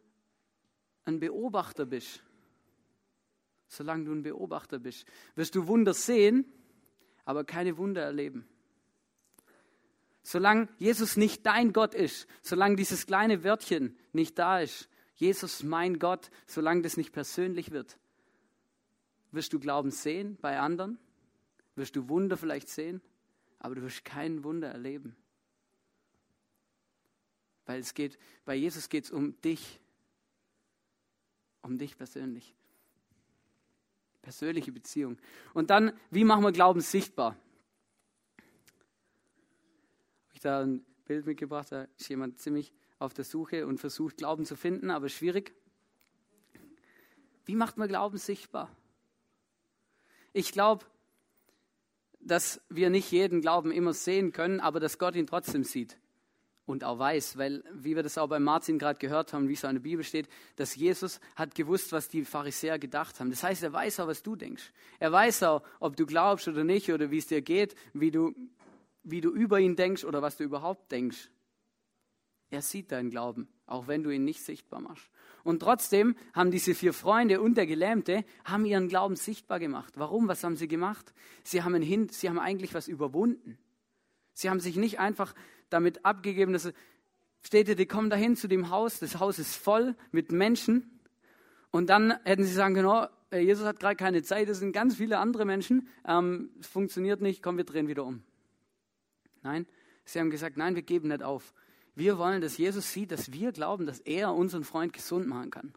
ein 1.05 1.19
Beobachter 1.19 1.85
bist, 1.85 2.21
solange 3.67 4.05
du 4.05 4.11
ein 4.11 4.23
Beobachter 4.23 4.79
bist, 4.79 5.05
wirst 5.35 5.55
du 5.55 5.67
Wunder 5.67 5.93
sehen, 5.93 6.45
aber 7.25 7.43
keine 7.43 7.77
Wunder 7.77 8.01
erleben. 8.01 8.47
Solange 10.23 10.67
Jesus 10.77 11.17
nicht 11.17 11.45
dein 11.45 11.73
Gott 11.73 11.95
ist, 11.95 12.27
solange 12.43 12.75
dieses 12.75 13.07
kleine 13.07 13.43
Wörtchen 13.43 13.97
nicht 14.13 14.37
da 14.37 14.59
ist, 14.59 14.87
Jesus 15.21 15.61
mein 15.61 15.99
Gott, 15.99 16.31
solange 16.47 16.81
das 16.81 16.97
nicht 16.97 17.11
persönlich 17.13 17.69
wird, 17.69 17.99
wirst 19.31 19.53
du 19.53 19.59
Glauben 19.59 19.91
sehen 19.91 20.35
bei 20.41 20.59
anderen, 20.59 20.97
wirst 21.75 21.95
du 21.95 22.09
Wunder 22.09 22.37
vielleicht 22.37 22.67
sehen, 22.67 23.01
aber 23.59 23.75
du 23.75 23.83
wirst 23.83 24.03
kein 24.03 24.43
Wunder 24.43 24.69
erleben. 24.69 25.15
Weil 27.67 27.81
es 27.81 27.93
geht, 27.93 28.17
bei 28.45 28.55
Jesus 28.55 28.89
geht 28.89 29.05
es 29.05 29.11
um 29.11 29.39
dich, 29.41 29.79
um 31.61 31.77
dich 31.77 31.95
persönlich. 31.99 32.55
Persönliche 34.23 34.71
Beziehung. 34.71 35.19
Und 35.53 35.69
dann, 35.69 35.93
wie 36.09 36.23
machen 36.23 36.43
wir 36.43 36.51
Glauben 36.51 36.81
sichtbar? 36.81 37.37
Habe 38.37 40.33
ich 40.33 40.39
da 40.39 40.61
ein 40.61 40.83
Bild 41.05 41.27
mitgebracht, 41.27 41.71
da 41.71 41.83
ist 41.95 42.09
jemand 42.09 42.39
ziemlich 42.39 42.73
auf 43.01 43.13
der 43.13 43.25
Suche 43.25 43.65
und 43.67 43.79
versucht, 43.79 44.17
Glauben 44.17 44.45
zu 44.45 44.55
finden, 44.55 44.91
aber 44.91 45.09
schwierig. 45.09 45.53
Wie 47.45 47.55
macht 47.55 47.77
man 47.77 47.87
Glauben 47.87 48.17
sichtbar? 48.17 48.69
Ich 50.33 50.51
glaube, 50.51 50.85
dass 52.19 52.61
wir 52.69 52.89
nicht 52.89 53.11
jeden 53.11 53.41
Glauben 53.41 53.71
immer 53.71 53.93
sehen 53.93 54.31
können, 54.31 54.59
aber 54.59 54.79
dass 54.79 54.99
Gott 54.99 55.15
ihn 55.15 55.27
trotzdem 55.27 55.63
sieht 55.63 55.97
und 56.65 56.83
auch 56.83 56.99
weiß, 56.99 57.37
weil, 57.37 57.63
wie 57.73 57.95
wir 57.95 58.03
das 58.03 58.17
auch 58.17 58.27
bei 58.27 58.39
Martin 58.39 58.79
gerade 58.79 58.99
gehört 58.99 59.33
haben, 59.33 59.49
wie 59.49 59.53
es 59.53 59.63
in 59.63 59.73
der 59.73 59.81
Bibel 59.81 60.03
steht, 60.03 60.29
dass 60.55 60.75
Jesus 60.75 61.19
hat 61.35 61.55
gewusst, 61.55 61.91
was 61.91 62.07
die 62.07 62.23
Pharisäer 62.23 62.79
gedacht 62.79 63.19
haben. 63.19 63.29
Das 63.29 63.43
heißt, 63.43 63.63
er 63.63 63.73
weiß 63.73 63.99
auch, 63.99 64.07
was 64.07 64.23
du 64.23 64.35
denkst. 64.35 64.71
Er 64.99 65.11
weiß 65.11 65.43
auch, 65.43 65.63
ob 65.79 65.95
du 65.95 66.05
glaubst 66.05 66.47
oder 66.47 66.63
nicht 66.63 66.91
oder 66.91 67.11
wie 67.11 67.17
es 67.17 67.27
dir 67.27 67.41
geht, 67.41 67.75
wie 67.93 68.11
du, 68.11 68.33
wie 69.03 69.21
du 69.21 69.31
über 69.31 69.59
ihn 69.59 69.75
denkst 69.75 70.05
oder 70.05 70.21
was 70.21 70.37
du 70.37 70.43
überhaupt 70.43 70.91
denkst. 70.91 71.29
Er 72.51 72.61
sieht 72.61 72.91
deinen 72.91 73.09
Glauben, 73.09 73.47
auch 73.65 73.87
wenn 73.87 74.03
du 74.03 74.11
ihn 74.11 74.25
nicht 74.25 74.43
sichtbar 74.43 74.81
machst. 74.81 75.09
Und 75.43 75.61
trotzdem 75.61 76.15
haben 76.33 76.51
diese 76.51 76.75
vier 76.75 76.93
Freunde 76.93 77.41
und 77.41 77.55
der 77.55 77.65
Gelähmte 77.65 78.23
haben 78.43 78.65
ihren 78.65 78.89
Glauben 78.89 79.15
sichtbar 79.15 79.59
gemacht. 79.59 79.93
Warum? 79.97 80.27
Was 80.27 80.43
haben 80.43 80.57
sie 80.57 80.67
gemacht? 80.67 81.13
Sie 81.43 81.63
haben, 81.63 81.73
hin, 81.81 82.09
sie 82.09 82.29
haben 82.29 82.39
eigentlich 82.39 82.73
was 82.73 82.87
überwunden. 82.87 83.57
Sie 84.33 84.49
haben 84.49 84.59
sich 84.59 84.75
nicht 84.75 84.99
einfach 84.99 85.33
damit 85.69 86.05
abgegeben, 86.05 86.53
dass 86.53 86.71
steht 87.41 87.69
ihr, 87.69 87.75
die 87.75 87.85
kommen 87.85 88.09
dahin 88.09 88.35
zu 88.35 88.47
dem 88.47 88.69
Haus, 88.69 88.99
das 88.99 89.19
Haus 89.19 89.39
ist 89.39 89.55
voll 89.55 89.95
mit 90.11 90.31
Menschen. 90.31 90.99
Und 91.71 91.89
dann 91.89 92.13
hätten 92.23 92.43
sie 92.43 92.53
sagen 92.53 92.75
können, 92.75 92.87
oh, 92.87 93.07
Jesus 93.35 93.65
hat 93.65 93.79
gerade 93.79 93.95
keine 93.95 94.23
Zeit, 94.23 94.49
es 94.49 94.59
sind 94.59 94.73
ganz 94.73 94.97
viele 94.97 95.19
andere 95.19 95.45
Menschen, 95.45 95.87
ähm, 96.05 96.51
es 96.59 96.67
funktioniert 96.67 97.21
nicht, 97.21 97.41
komm, 97.41 97.57
wir 97.57 97.63
drehen 97.63 97.87
wieder 97.87 98.05
um. 98.05 98.23
Nein, 99.41 99.65
sie 100.03 100.19
haben 100.19 100.29
gesagt, 100.29 100.57
nein, 100.57 100.75
wir 100.75 100.81
geben 100.81 101.07
nicht 101.07 101.23
auf. 101.23 101.53
Wir 101.95 102.17
wollen, 102.17 102.41
dass 102.41 102.57
Jesus 102.57 102.91
sieht, 102.91 103.11
dass 103.11 103.31
wir 103.31 103.51
glauben, 103.51 103.85
dass 103.85 103.99
er 103.99 104.33
unseren 104.33 104.63
Freund 104.63 104.93
gesund 104.93 105.27
machen 105.27 105.51
kann. 105.51 105.73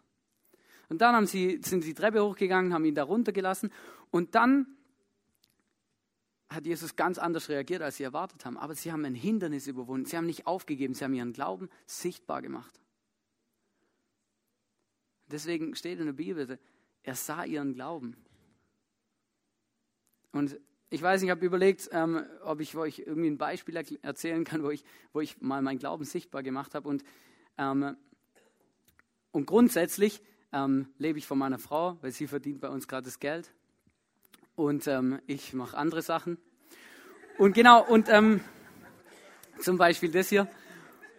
Und 0.87 1.01
dann 1.01 1.15
haben 1.15 1.27
sie, 1.27 1.61
sind 1.63 1.81
sie 1.81 1.89
die 1.89 1.93
Treppe 1.93 2.23
hochgegangen, 2.23 2.73
haben 2.73 2.85
ihn 2.85 2.95
da 2.95 3.03
runtergelassen 3.03 3.71
und 4.11 4.35
dann 4.35 4.67
hat 6.49 6.65
Jesus 6.65 6.95
ganz 6.95 7.17
anders 7.17 7.49
reagiert, 7.49 7.81
als 7.81 7.97
sie 7.97 8.03
erwartet 8.03 8.45
haben. 8.45 8.57
Aber 8.57 8.75
sie 8.75 8.91
haben 8.91 9.03
ein 9.03 9.15
Hindernis 9.15 9.67
überwunden. 9.67 10.05
Sie 10.05 10.15
haben 10.15 10.27
nicht 10.27 10.47
aufgegeben. 10.47 10.93
Sie 10.93 11.03
haben 11.03 11.13
ihren 11.13 11.33
Glauben 11.33 11.69
sichtbar 11.85 12.41
gemacht. 12.41 12.79
Deswegen 15.27 15.75
steht 15.75 15.99
in 15.99 16.05
der 16.05 16.13
Bibel, 16.13 16.59
er 17.03 17.15
sah 17.15 17.43
ihren 17.43 17.73
Glauben. 17.73 18.15
Und 20.31 20.59
ich 20.95 21.01
weiß, 21.01 21.21
ich 21.23 21.29
habe 21.29 21.45
überlegt, 21.45 21.89
ähm, 21.91 22.23
ob 22.45 22.61
ich 22.61 22.77
euch 22.77 22.99
irgendwie 22.99 23.29
ein 23.29 23.37
Beispiel 23.37 23.75
erzählen 24.01 24.45
kann, 24.45 24.63
wo 24.63 24.69
ich, 24.69 24.85
wo 25.11 25.19
ich 25.19 25.41
mal 25.41 25.61
meinen 25.61 25.77
Glauben 25.77 26.05
sichtbar 26.05 26.41
gemacht 26.41 26.73
habe. 26.73 26.87
Und, 26.87 27.03
ähm, 27.57 27.97
und 29.31 29.45
grundsätzlich 29.45 30.21
ähm, 30.53 30.87
lebe 30.97 31.19
ich 31.19 31.27
von 31.27 31.37
meiner 31.37 31.59
Frau, 31.59 31.97
weil 32.01 32.11
sie 32.11 32.27
verdient 32.27 32.61
bei 32.61 32.69
uns 32.69 32.87
gerade 32.87 33.03
das 33.03 33.19
Geld 33.19 33.51
und 34.55 34.87
ähm, 34.87 35.19
ich 35.27 35.53
mache 35.53 35.77
andere 35.77 36.01
Sachen. 36.01 36.37
Und 37.37 37.53
genau, 37.53 37.85
und 37.85 38.07
ähm, 38.07 38.39
zum 39.59 39.77
Beispiel 39.77 40.11
das 40.11 40.29
hier. 40.29 40.47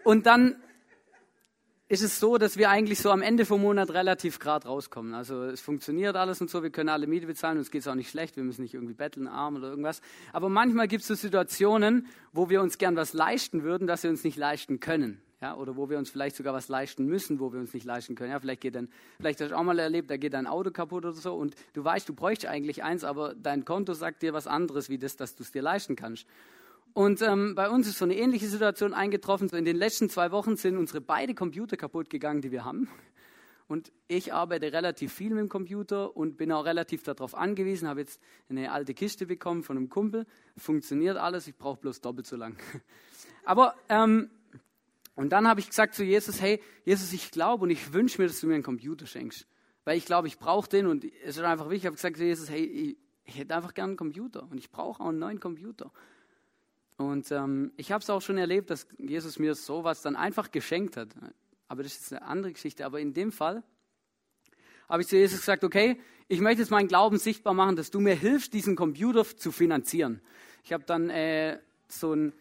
Und 0.04 0.24
dann 0.24 0.56
ist 1.88 2.02
es 2.02 2.18
so, 2.18 2.36
dass 2.36 2.56
wir 2.56 2.68
eigentlich 2.68 2.98
so 2.98 3.10
am 3.10 3.22
Ende 3.22 3.44
vom 3.44 3.62
Monat 3.62 3.90
relativ 3.90 4.38
gerade 4.38 4.66
rauskommen. 4.66 5.14
Also 5.14 5.44
es 5.44 5.60
funktioniert 5.60 6.16
alles 6.16 6.40
und 6.40 6.50
so, 6.50 6.62
wir 6.62 6.70
können 6.70 6.88
alle 6.88 7.06
Miete 7.06 7.26
bezahlen, 7.26 7.58
uns 7.58 7.70
geht 7.70 7.82
es 7.82 7.88
auch 7.88 7.94
nicht 7.94 8.10
schlecht, 8.10 8.36
wir 8.36 8.42
müssen 8.42 8.62
nicht 8.62 8.74
irgendwie 8.74 8.94
betteln, 8.94 9.28
arm 9.28 9.56
oder 9.56 9.68
irgendwas. 9.68 10.00
Aber 10.32 10.48
manchmal 10.48 10.88
gibt 10.88 11.02
es 11.02 11.08
so 11.08 11.14
Situationen, 11.14 12.06
wo 12.32 12.50
wir 12.50 12.60
uns 12.60 12.78
gern 12.78 12.96
was 12.96 13.12
leisten 13.12 13.62
würden, 13.62 13.86
dass 13.86 14.02
wir 14.02 14.10
uns 14.10 14.24
nicht 14.24 14.36
leisten 14.36 14.80
können 14.80 15.20
ja, 15.40 15.54
oder 15.54 15.76
wo 15.76 15.90
wir 15.90 15.98
uns 15.98 16.10
vielleicht 16.10 16.36
sogar 16.36 16.54
was 16.54 16.68
leisten 16.68 17.06
müssen, 17.06 17.38
wo 17.40 17.52
wir 17.52 17.60
uns 17.60 17.74
nicht 17.74 17.84
leisten 17.84 18.14
können. 18.14 18.30
Ja, 18.30 18.40
vielleicht 18.40 18.62
geht 18.62 18.74
dann, 18.74 18.88
vielleicht 19.18 19.40
hast 19.40 19.50
du 19.50 19.56
auch 19.56 19.62
mal 19.62 19.78
erlebt, 19.78 20.10
da 20.10 20.16
geht 20.16 20.32
dein 20.32 20.46
Auto 20.46 20.70
kaputt 20.70 21.04
oder 21.04 21.14
so 21.14 21.34
und 21.34 21.54
du 21.74 21.84
weißt, 21.84 22.08
du 22.08 22.14
bräuchst 22.14 22.46
eigentlich 22.46 22.82
eins, 22.82 23.04
aber 23.04 23.34
dein 23.34 23.64
Konto 23.64 23.92
sagt 23.92 24.22
dir 24.22 24.32
was 24.32 24.46
anderes 24.46 24.88
wie 24.88 24.98
das, 24.98 25.16
dass 25.16 25.36
du 25.36 25.42
es 25.42 25.52
dir 25.52 25.62
leisten 25.62 25.94
kannst. 25.94 26.26
Und 26.96 27.20
ähm, 27.20 27.54
bei 27.54 27.68
uns 27.68 27.86
ist 27.86 27.98
so 27.98 28.06
eine 28.06 28.16
ähnliche 28.16 28.48
Situation 28.48 28.94
eingetroffen. 28.94 29.50
So 29.50 29.58
in 29.58 29.66
den 29.66 29.76
letzten 29.76 30.08
zwei 30.08 30.30
Wochen 30.30 30.56
sind 30.56 30.78
unsere 30.78 31.02
beide 31.02 31.34
Computer 31.34 31.76
kaputt 31.76 32.08
gegangen, 32.08 32.40
die 32.40 32.50
wir 32.50 32.64
haben. 32.64 32.88
Und 33.68 33.92
ich 34.08 34.32
arbeite 34.32 34.72
relativ 34.72 35.12
viel 35.12 35.28
mit 35.28 35.40
dem 35.40 35.50
Computer 35.50 36.16
und 36.16 36.38
bin 36.38 36.50
auch 36.52 36.64
relativ 36.64 37.02
darauf 37.02 37.34
angewiesen. 37.34 37.86
Habe 37.86 38.00
jetzt 38.00 38.18
eine 38.48 38.72
alte 38.72 38.94
Kiste 38.94 39.26
bekommen 39.26 39.62
von 39.62 39.76
einem 39.76 39.90
Kumpel. 39.90 40.24
Funktioniert 40.56 41.18
alles, 41.18 41.46
ich 41.46 41.54
brauche 41.54 41.78
bloß 41.82 42.00
doppelt 42.00 42.26
so 42.26 42.36
lang. 42.36 42.56
Aber 43.44 43.74
ähm, 43.90 44.30
und 45.16 45.28
dann 45.32 45.46
habe 45.46 45.60
ich 45.60 45.68
gesagt 45.68 45.94
zu 45.94 46.02
Jesus, 46.02 46.40
hey, 46.40 46.62
Jesus, 46.86 47.12
ich 47.12 47.30
glaube 47.30 47.64
und 47.64 47.70
ich 47.70 47.92
wünsche 47.92 48.22
mir, 48.22 48.26
dass 48.26 48.40
du 48.40 48.46
mir 48.46 48.54
einen 48.54 48.62
Computer 48.62 49.06
schenkst. 49.06 49.46
Weil 49.84 49.98
ich 49.98 50.06
glaube, 50.06 50.28
ich 50.28 50.38
brauche 50.38 50.70
den 50.70 50.86
und 50.86 51.04
es 51.04 51.36
ist 51.36 51.40
einfach 51.40 51.66
wichtig. 51.68 51.82
Ich 51.82 51.86
habe 51.88 51.96
gesagt 51.96 52.16
zu 52.16 52.24
Jesus, 52.24 52.48
hey, 52.48 52.64
ich, 52.64 52.96
ich 53.26 53.36
hätte 53.36 53.54
einfach 53.54 53.74
gerne 53.74 53.90
einen 53.90 53.96
Computer 53.98 54.48
und 54.50 54.56
ich 54.56 54.70
brauche 54.70 55.02
auch 55.02 55.08
einen 55.10 55.18
neuen 55.18 55.40
Computer. 55.40 55.92
Und 56.96 57.30
ähm, 57.30 57.72
ich 57.76 57.92
habe 57.92 58.02
es 58.02 58.10
auch 58.10 58.22
schon 58.22 58.38
erlebt, 58.38 58.70
dass 58.70 58.86
Jesus 58.98 59.38
mir 59.38 59.54
sowas 59.54 60.02
dann 60.02 60.16
einfach 60.16 60.50
geschenkt 60.50 60.96
hat. 60.96 61.08
Aber 61.68 61.82
das 61.82 61.96
ist 61.96 62.12
eine 62.12 62.22
andere 62.22 62.52
Geschichte. 62.52 62.86
Aber 62.86 63.00
in 63.00 63.12
dem 63.12 63.32
Fall 63.32 63.62
habe 64.88 65.02
ich 65.02 65.08
zu 65.08 65.16
Jesus 65.16 65.40
gesagt, 65.40 65.64
okay, 65.64 66.00
ich 66.28 66.40
möchte 66.40 66.62
jetzt 66.62 66.70
meinen 66.70 66.88
Glauben 66.88 67.18
sichtbar 67.18 67.54
machen, 67.54 67.76
dass 67.76 67.90
du 67.90 68.00
mir 68.00 68.14
hilfst, 68.14 68.52
diesen 68.54 68.76
Computer 68.76 69.24
zu 69.24 69.52
finanzieren. 69.52 70.20
Ich 70.64 70.72
habe 70.72 70.84
dann 70.84 71.10
äh, 71.10 71.58
so 71.88 72.14
ein 72.14 72.32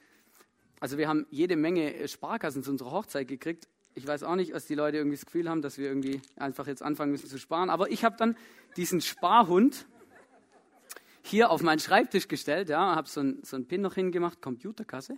also 0.79 0.97
wir 0.97 1.07
haben 1.07 1.25
jede 1.31 1.55
Menge 1.55 1.95
äh, 1.95 2.07
Sparkassen 2.07 2.63
zu 2.63 2.71
unserer 2.71 2.91
Hochzeit 2.91 3.27
gekriegt. 3.27 3.67
Ich 3.93 4.05
weiß 4.05 4.23
auch 4.23 4.35
nicht, 4.35 4.53
was 4.53 4.65
die 4.65 4.75
Leute 4.75 4.97
irgendwie 4.97 5.15
das 5.15 5.25
Gefühl 5.25 5.49
haben, 5.49 5.61
dass 5.61 5.77
wir 5.77 5.87
irgendwie 5.87 6.21
einfach 6.35 6.67
jetzt 6.67 6.83
anfangen 6.83 7.11
müssen 7.11 7.27
zu 7.27 7.39
sparen. 7.39 7.69
Aber 7.69 7.89
ich 7.89 8.03
habe 8.03 8.17
dann 8.17 8.35
diesen 8.75 9.01
Sparhund 9.01 9.87
hier 11.25 11.49
auf 11.49 11.63
meinen 11.63 11.79
Schreibtisch 11.79 12.27
gestellt, 12.27 12.69
ja, 12.69 12.95
habe 12.95 13.09
so 13.09 13.21
einen 13.21 13.43
so 13.43 13.61
Pin 13.63 13.81
noch 13.81 13.95
hingemacht, 13.95 14.41
Computerkasse. 14.41 15.17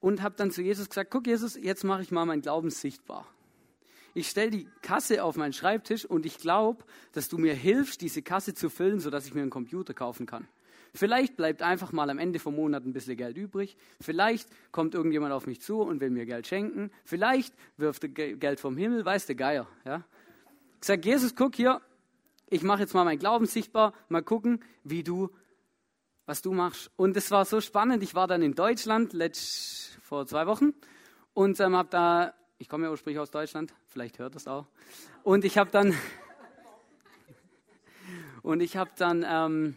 Und 0.00 0.22
habe 0.22 0.36
dann 0.36 0.52
zu 0.52 0.62
Jesus 0.62 0.88
gesagt, 0.88 1.10
guck 1.10 1.26
Jesus, 1.26 1.56
jetzt 1.56 1.82
mache 1.82 2.02
ich 2.02 2.12
mal 2.12 2.24
meinen 2.24 2.42
Glauben 2.42 2.70
sichtbar. 2.70 3.26
Ich 4.14 4.28
stelle 4.28 4.50
die 4.50 4.68
Kasse 4.82 5.24
auf 5.24 5.36
meinen 5.36 5.52
Schreibtisch 5.52 6.04
und 6.04 6.24
ich 6.26 6.38
glaube, 6.38 6.84
dass 7.12 7.28
du 7.28 7.38
mir 7.38 7.54
hilfst, 7.54 8.00
diese 8.00 8.22
Kasse 8.22 8.54
zu 8.54 8.70
füllen, 8.70 9.00
sodass 9.00 9.26
ich 9.26 9.34
mir 9.34 9.42
einen 9.42 9.50
Computer 9.50 9.94
kaufen 9.94 10.26
kann. 10.26 10.46
Vielleicht 10.94 11.36
bleibt 11.36 11.62
einfach 11.62 11.92
mal 11.92 12.08
am 12.08 12.18
Ende 12.18 12.38
vom 12.38 12.54
Monat 12.54 12.84
ein 12.84 12.92
bisschen 12.92 13.16
Geld 13.16 13.36
übrig. 13.36 13.76
Vielleicht 14.00 14.48
kommt 14.72 14.94
irgendjemand 14.94 15.32
auf 15.32 15.46
mich 15.46 15.60
zu 15.60 15.80
und 15.80 16.00
will 16.00 16.10
mir 16.10 16.24
Geld 16.24 16.46
schenken. 16.46 16.90
Vielleicht 17.04 17.54
wirft 17.76 18.04
er 18.04 18.10
Geld 18.10 18.60
vom 18.60 18.76
Himmel, 18.76 19.04
weiß 19.04 19.26
der 19.26 19.34
Geier. 19.34 19.68
Ja? 19.84 20.04
Ich 20.80 20.86
sage, 20.86 21.08
Jesus, 21.08 21.34
guck 21.34 21.56
hier, 21.56 21.80
ich 22.50 22.62
mache 22.62 22.80
jetzt 22.80 22.94
mal 22.94 23.04
meinen 23.04 23.18
Glauben 23.18 23.46
sichtbar, 23.46 23.92
mal 24.08 24.22
gucken, 24.22 24.64
wie 24.84 25.02
du, 25.02 25.30
was 26.26 26.42
du 26.42 26.52
machst. 26.52 26.90
Und 26.96 27.16
es 27.16 27.30
war 27.30 27.44
so 27.44 27.60
spannend. 27.60 28.02
Ich 28.02 28.14
war 28.14 28.26
dann 28.26 28.42
in 28.42 28.54
Deutschland 28.54 29.12
letzt, 29.12 29.98
vor 30.02 30.26
zwei 30.26 30.46
Wochen 30.46 30.72
und 31.34 31.60
ähm, 31.60 31.76
habe 31.76 31.90
da, 31.90 32.34
ich 32.56 32.68
komme 32.68 32.86
ja 32.86 32.90
ursprünglich 32.90 33.20
aus 33.20 33.30
Deutschland, 33.30 33.74
vielleicht 33.86 34.18
hört 34.18 34.34
das 34.34 34.48
auch. 34.48 34.66
Und 35.22 35.44
ich 35.44 35.58
habe 35.58 35.70
dann, 35.70 35.94
und 38.42 38.60
ich 38.60 38.78
habe 38.78 38.90
dann 38.96 39.24
ähm, 39.28 39.76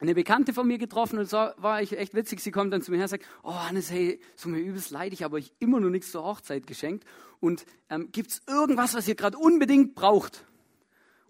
eine 0.00 0.14
Bekannte 0.16 0.52
von 0.52 0.66
mir 0.66 0.78
getroffen 0.78 1.20
und 1.20 1.30
so 1.30 1.36
war 1.36 1.80
ich 1.80 1.96
echt 1.96 2.12
witzig. 2.12 2.40
Sie 2.40 2.50
kommt 2.50 2.72
dann 2.72 2.82
zu 2.82 2.90
mir 2.90 2.96
her 2.96 3.04
und 3.04 3.10
sagt, 3.10 3.24
oh 3.44 3.54
Hannes, 3.54 3.90
hey, 3.92 4.20
so 4.34 4.48
mir 4.48 4.58
übelst 4.58 4.90
leid, 4.90 5.12
ich 5.12 5.22
habe 5.22 5.36
euch 5.36 5.52
immer 5.60 5.78
noch 5.78 5.90
nichts 5.90 6.10
zur 6.10 6.24
Hochzeit 6.24 6.66
geschenkt. 6.66 7.04
Und 7.38 7.64
ähm, 7.88 8.10
gibt 8.10 8.32
es 8.32 8.42
irgendwas, 8.48 8.94
was 8.94 9.06
ihr 9.06 9.14
gerade 9.14 9.38
unbedingt 9.38 9.94
braucht? 9.94 10.44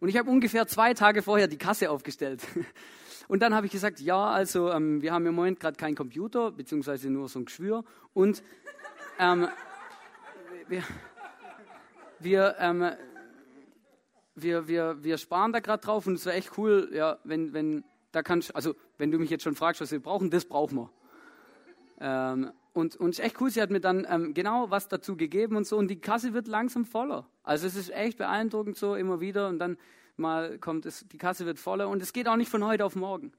Und 0.03 0.09
ich 0.09 0.17
habe 0.17 0.29
ungefähr 0.29 0.67
zwei 0.67 0.95
Tage 0.95 1.23
vorher 1.23 1.47
die 1.47 1.59
Kasse 1.59 1.89
aufgestellt. 1.89 2.43
Und 3.29 3.41
dann 3.41 3.55
habe 3.55 3.67
ich 3.67 3.73
gesagt, 3.73 4.01
ja, 4.01 4.31
also 4.31 4.69
ähm, 4.73 5.01
wir 5.01 5.13
haben 5.13 5.25
im 5.27 5.35
Moment 5.37 5.61
gerade 5.61 5.77
keinen 5.77 5.95
Computer, 5.95 6.51
beziehungsweise 6.51 7.09
nur 7.09 7.29
so 7.29 7.39
ein 7.39 7.45
Geschwür. 7.45 7.85
Und 8.13 8.43
ähm, 9.21 9.47
wir, 10.67 10.83
wir, 12.19 12.57
ähm, 12.59 12.91
wir, 14.35 14.67
wir, 14.67 15.05
wir 15.05 15.19
sparen 15.19 15.53
da 15.53 15.61
gerade 15.61 15.85
drauf 15.85 16.05
und 16.09 16.15
es 16.15 16.27
wäre 16.27 16.35
echt 16.35 16.59
cool, 16.59 16.91
ja, 16.93 17.21
wenn, 17.23 17.53
wenn, 17.53 17.85
da 18.11 18.25
kannst 18.25 18.57
also 18.57 18.75
wenn 18.99 19.13
du 19.13 19.21
mich 19.21 19.31
jetzt 19.31 19.45
schon 19.45 19.55
fragst, 19.55 19.81
was 19.81 19.93
wir 19.93 20.03
brauchen, 20.03 20.31
das 20.31 20.47
brauchen 20.47 20.89
wir. 22.01 22.53
Und, 22.73 22.97
und 22.97 23.11
ist 23.11 23.21
echt 23.21 23.41
cool, 23.41 23.51
sie 23.51 23.61
hat 23.61 23.71
mir 23.71 23.81
dann 23.81 24.07
ähm, 24.09 24.33
genau 24.33 24.71
was 24.71 24.89
dazu 24.89 25.17
gegeben 25.17 25.57
und 25.57 25.67
so 25.67 25.77
und 25.77 25.89
die 25.89 26.01
Kasse 26.01 26.33
wird 26.33 26.49
langsam 26.49 26.87
voller. 26.87 27.29
Also 27.43 27.67
es 27.67 27.77
ist 27.77 27.91
echt 27.91 28.17
beeindruckend 28.17 28.79
so 28.79 28.95
immer 28.95 29.21
wieder 29.21 29.49
und 29.49 29.59
dann 29.59 29.77
mal 30.17 30.59
kommt 30.59 30.87
es, 30.87 31.07
die 31.09 31.19
Kasse 31.19 31.45
wird 31.45 31.59
voller 31.59 31.89
und 31.89 32.03
es 32.03 32.15
geht 32.15 32.29
auch 32.29 32.37
nicht 32.37 32.51
von 32.51 32.65
heute 32.65 32.85
auf 32.87 32.97
morgen. 32.97 33.33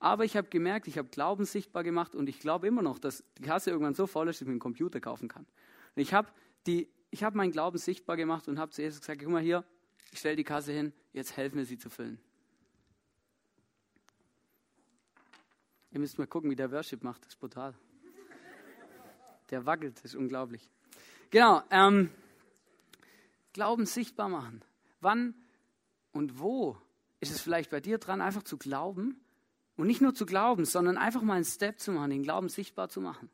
Aber 0.00 0.24
ich 0.24 0.36
habe 0.36 0.48
gemerkt, 0.48 0.88
ich 0.88 0.98
habe 0.98 1.08
Glauben 1.08 1.44
sichtbar 1.44 1.84
gemacht 1.84 2.16
und 2.16 2.28
ich 2.28 2.40
glaube 2.40 2.66
immer 2.66 2.82
noch, 2.82 2.98
dass 2.98 3.22
die 3.38 3.42
Kasse 3.42 3.70
irgendwann 3.70 3.94
so 3.94 4.08
voll 4.08 4.28
ist, 4.28 4.36
dass 4.36 4.42
ich 4.42 4.46
mir 4.48 4.52
einen 4.52 4.60
Computer 4.60 5.00
kaufen 5.00 5.28
kann. 5.28 5.46
Und 5.94 6.02
ich 6.02 6.12
habe 6.12 6.28
hab 7.14 7.34
meinen 7.36 7.52
Glauben 7.52 7.78
sichtbar 7.78 8.16
gemacht 8.16 8.48
und 8.48 8.58
habe 8.58 8.72
zu 8.72 8.82
Jesus 8.82 8.98
gesagt, 8.98 9.20
guck 9.22 9.30
mal 9.30 9.42
hier, 9.42 9.64
ich 10.10 10.18
stelle 10.18 10.34
die 10.34 10.42
Kasse 10.42 10.72
hin, 10.72 10.92
jetzt 11.12 11.36
helfen 11.36 11.58
wir 11.58 11.64
sie 11.64 11.78
zu 11.78 11.88
füllen. 11.88 12.18
Ihr 15.92 16.00
müsst 16.00 16.18
mal 16.18 16.26
gucken, 16.26 16.50
wie 16.50 16.56
der 16.56 16.72
Worship 16.72 17.04
macht, 17.04 17.22
das 17.22 17.34
ist 17.34 17.38
brutal. 17.38 17.74
Der 19.52 19.66
wackelt, 19.66 19.96
das 19.98 20.06
ist 20.06 20.14
unglaublich. 20.14 20.68
Genau, 21.30 21.62
ähm, 21.70 22.10
Glauben 23.52 23.84
sichtbar 23.84 24.30
machen. 24.30 24.64
Wann 25.00 25.34
und 26.10 26.38
wo 26.38 26.78
ist 27.20 27.30
es 27.30 27.42
vielleicht 27.42 27.70
bei 27.70 27.80
dir 27.80 27.98
dran, 27.98 28.22
einfach 28.22 28.42
zu 28.42 28.56
glauben? 28.56 29.20
Und 29.76 29.86
nicht 29.86 30.00
nur 30.00 30.14
zu 30.14 30.24
glauben, 30.24 30.64
sondern 30.64 30.96
einfach 30.96 31.20
mal 31.20 31.34
einen 31.34 31.44
Step 31.44 31.80
zu 31.80 31.92
machen, 31.92 32.10
den 32.10 32.22
Glauben 32.22 32.48
sichtbar 32.48 32.88
zu 32.88 33.02
machen. 33.02 33.28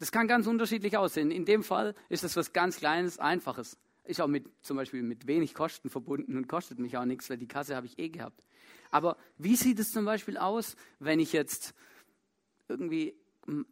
Das 0.00 0.10
kann 0.10 0.26
ganz 0.26 0.48
unterschiedlich 0.48 0.96
aussehen. 0.96 1.30
In 1.30 1.44
dem 1.44 1.62
Fall 1.62 1.94
ist 2.08 2.24
das 2.24 2.36
was 2.36 2.52
ganz 2.52 2.78
Kleines, 2.78 3.20
Einfaches. 3.20 3.78
Ist 4.02 4.20
auch 4.20 4.26
mit, 4.26 4.48
zum 4.62 4.76
Beispiel 4.76 5.02
mit 5.02 5.28
wenig 5.28 5.54
Kosten 5.54 5.90
verbunden 5.90 6.36
und 6.36 6.48
kostet 6.48 6.80
mich 6.80 6.96
auch 6.96 7.04
nichts, 7.04 7.30
weil 7.30 7.38
die 7.38 7.46
Kasse 7.46 7.76
habe 7.76 7.86
ich 7.86 8.00
eh 8.00 8.08
gehabt. 8.08 8.44
Aber 8.90 9.16
wie 9.38 9.54
sieht 9.54 9.78
es 9.78 9.92
zum 9.92 10.04
Beispiel 10.04 10.38
aus, 10.38 10.74
wenn 10.98 11.20
ich 11.20 11.32
jetzt 11.32 11.72
irgendwie 12.68 13.14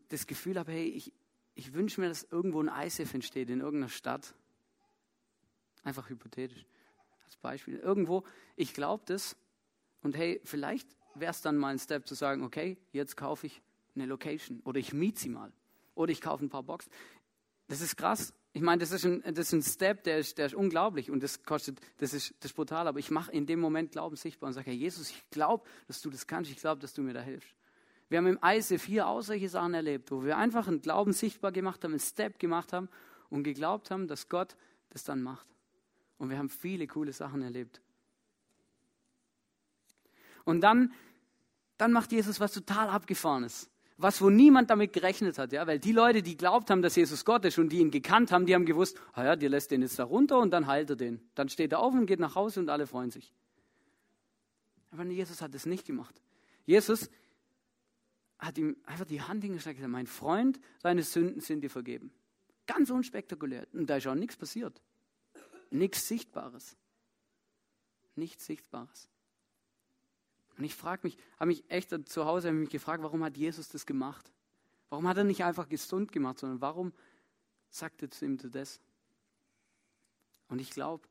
das 0.08 0.26
Gefühl 0.26 0.58
habe, 0.58 0.72
hey, 0.72 0.88
ich, 0.88 1.12
ich 1.54 1.74
wünsche 1.74 2.00
mir, 2.00 2.08
dass 2.08 2.24
irgendwo 2.24 2.62
ein 2.62 2.68
ISF 2.68 3.12
entsteht 3.14 3.50
in 3.50 3.60
irgendeiner 3.60 3.90
Stadt. 3.90 4.34
Einfach 5.84 6.08
hypothetisch 6.08 6.64
als 7.24 7.36
Beispiel. 7.36 7.78
Irgendwo, 7.78 8.24
ich 8.56 8.74
glaube 8.74 9.02
das 9.06 9.36
und 10.02 10.16
hey, 10.16 10.40
vielleicht 10.44 10.88
wäre 11.14 11.30
es 11.30 11.40
dann 11.40 11.56
mal 11.56 11.68
ein 11.68 11.78
Step 11.78 12.06
zu 12.06 12.14
sagen, 12.14 12.42
okay, 12.42 12.76
jetzt 12.92 13.16
kaufe 13.16 13.46
ich 13.46 13.62
eine 13.94 14.06
Location 14.06 14.60
oder 14.64 14.78
ich 14.78 14.92
miete 14.92 15.20
sie 15.20 15.28
mal 15.28 15.52
oder 15.94 16.12
ich 16.12 16.20
kaufe 16.20 16.44
ein 16.44 16.48
paar 16.48 16.62
Boxen. 16.62 16.90
Das 17.68 17.80
ist 17.80 17.96
krass. 17.96 18.34
Ich 18.54 18.62
meine, 18.62 18.80
das 18.80 18.92
ist 18.92 19.04
ein, 19.04 19.22
das 19.22 19.46
ist 19.46 19.52
ein 19.52 19.62
Step, 19.62 20.04
der 20.04 20.18
ist, 20.18 20.36
der 20.36 20.46
ist 20.46 20.54
unglaublich 20.54 21.10
und 21.10 21.22
das 21.22 21.42
kostet, 21.42 21.80
das 21.98 22.12
ist, 22.12 22.34
das 22.40 22.50
ist 22.50 22.56
brutal, 22.56 22.86
aber 22.86 22.98
ich 22.98 23.10
mache 23.10 23.32
in 23.32 23.46
dem 23.46 23.60
Moment 23.60 23.92
Glauben 23.92 24.16
sichtbar 24.16 24.48
und 24.48 24.52
sage, 24.52 24.66
Herr 24.66 24.76
Jesus, 24.76 25.10
ich 25.10 25.30
glaube, 25.30 25.64
dass 25.86 26.02
du 26.02 26.10
das 26.10 26.26
kannst, 26.26 26.50
ich 26.50 26.58
glaube, 26.58 26.80
dass 26.80 26.92
du 26.92 27.02
mir 27.02 27.14
da 27.14 27.22
hilfst. 27.22 27.54
Wir 28.12 28.18
haben 28.18 28.26
im 28.26 28.38
ISF 28.44 28.84
hier 28.84 29.06
auch 29.06 29.22
solche 29.22 29.48
Sachen 29.48 29.72
erlebt, 29.72 30.10
wo 30.10 30.22
wir 30.22 30.36
einfach 30.36 30.68
einen 30.68 30.82
Glauben 30.82 31.14
sichtbar 31.14 31.50
gemacht 31.50 31.82
haben, 31.82 31.92
einen 31.92 32.00
Step 32.00 32.38
gemacht 32.38 32.74
haben 32.74 32.90
und 33.30 33.42
geglaubt 33.42 33.90
haben, 33.90 34.06
dass 34.06 34.28
Gott 34.28 34.54
das 34.90 35.02
dann 35.04 35.22
macht. 35.22 35.46
Und 36.18 36.28
wir 36.28 36.36
haben 36.36 36.50
viele 36.50 36.86
coole 36.86 37.14
Sachen 37.14 37.40
erlebt. 37.40 37.80
Und 40.44 40.60
dann, 40.60 40.92
dann 41.78 41.90
macht 41.92 42.12
Jesus 42.12 42.38
was 42.38 42.52
total 42.52 42.90
Abgefahrenes 42.90 43.70
was, 43.98 44.20
wo 44.20 44.30
niemand 44.30 44.68
damit 44.68 44.92
gerechnet 44.92 45.38
hat, 45.38 45.52
ja, 45.52 45.64
weil 45.66 45.78
die 45.78 45.92
Leute, 45.92 46.22
die 46.22 46.36
glaubt 46.36 46.70
haben, 46.70 46.82
dass 46.82 46.96
Jesus 46.96 47.24
Gott 47.24 47.44
ist 47.44 47.58
und 47.58 47.68
die 47.68 47.78
ihn 47.78 47.92
gekannt 47.92 48.32
haben, 48.32 48.46
die 48.46 48.54
haben 48.54 48.66
gewusst, 48.66 49.00
ah 49.12 49.24
ja, 49.24 49.36
dir 49.36 49.48
lässt 49.48 49.70
den 49.70 49.80
jetzt 49.82 49.96
da 49.98 50.04
runter 50.04 50.38
und 50.38 50.50
dann 50.50 50.66
heilt 50.66 50.90
er 50.90 50.96
den. 50.96 51.20
Dann 51.36 51.48
steht 51.48 51.70
er 51.70 51.78
auf 51.78 51.94
und 51.94 52.06
geht 52.06 52.18
nach 52.18 52.34
Hause 52.34 52.58
und 52.58 52.68
alle 52.68 52.88
freuen 52.88 53.12
sich. 53.12 53.32
Aber 54.90 55.04
Jesus 55.04 55.40
hat 55.40 55.54
es 55.54 55.66
nicht 55.66 55.86
gemacht. 55.86 56.20
Jesus 56.66 57.10
hat 58.42 58.58
ihm 58.58 58.76
einfach 58.84 59.04
die 59.04 59.22
Hand 59.22 59.44
hingestellt 59.44 59.76
und 59.76 59.82
gesagt, 59.82 59.92
mein 59.92 60.08
Freund, 60.08 60.60
deine 60.82 61.04
Sünden 61.04 61.40
sind 61.40 61.60
dir 61.60 61.70
vergeben. 61.70 62.12
Ganz 62.66 62.90
unspektakulär. 62.90 63.66
Und 63.72 63.88
da 63.88 63.96
ist 63.96 64.06
auch 64.08 64.16
nichts 64.16 64.36
passiert. 64.36 64.82
Nichts 65.70 66.08
Sichtbares. 66.08 66.76
Nichts 68.16 68.44
Sichtbares. 68.44 69.08
Und 70.58 70.64
ich 70.64 70.74
frage 70.74 71.02
mich, 71.04 71.16
habe 71.38 71.46
mich 71.46 71.64
echt 71.68 71.94
zu 72.08 72.24
Hause 72.26 72.52
mich 72.52 72.68
gefragt, 72.68 73.02
warum 73.02 73.22
hat 73.22 73.36
Jesus 73.36 73.68
das 73.68 73.86
gemacht? 73.86 74.32
Warum 74.90 75.08
hat 75.08 75.16
er 75.16 75.24
nicht 75.24 75.44
einfach 75.44 75.68
gesund 75.68 76.12
gemacht, 76.12 76.40
sondern 76.40 76.60
warum 76.60 76.92
sagte 77.70 78.10
zu 78.10 78.24
ihm 78.24 78.38
das? 78.38 78.80
Und 80.48 80.60
ich 80.60 80.70
glaube, 80.70 81.06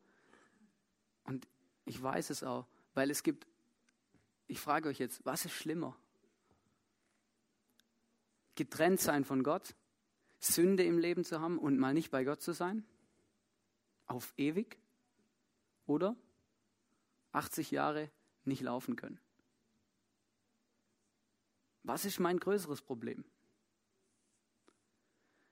und 1.24 1.48
ich 1.86 2.02
weiß 2.02 2.30
es 2.30 2.44
auch, 2.44 2.68
weil 2.94 3.10
es 3.10 3.24
gibt, 3.24 3.48
ich 4.48 4.60
frage 4.60 4.90
euch 4.90 5.00
jetzt, 5.00 5.26
was 5.26 5.46
ist 5.46 5.54
schlimmer? 5.54 5.98
Getrennt 8.56 9.00
sein 9.00 9.24
von 9.24 9.44
Gott, 9.44 9.76
Sünde 10.40 10.84
im 10.84 10.98
Leben 10.98 11.24
zu 11.24 11.40
haben 11.40 11.58
und 11.58 11.78
mal 11.78 11.94
nicht 11.94 12.12
bei 12.12 12.24
Gott 12.24 12.42
zu 12.42 12.54
sein? 12.54 12.86
Auf 14.08 14.34
ewig? 14.38 14.78
Oder 15.86 16.16
80 17.32 17.72
Jahre 17.72 18.10
nicht 18.44 18.62
laufen 18.62 18.96
können? 18.96 19.20
Was 21.84 22.06
ist 22.06 22.20
mein 22.20 22.40
größeres 22.40 22.82
Problem? 22.82 23.24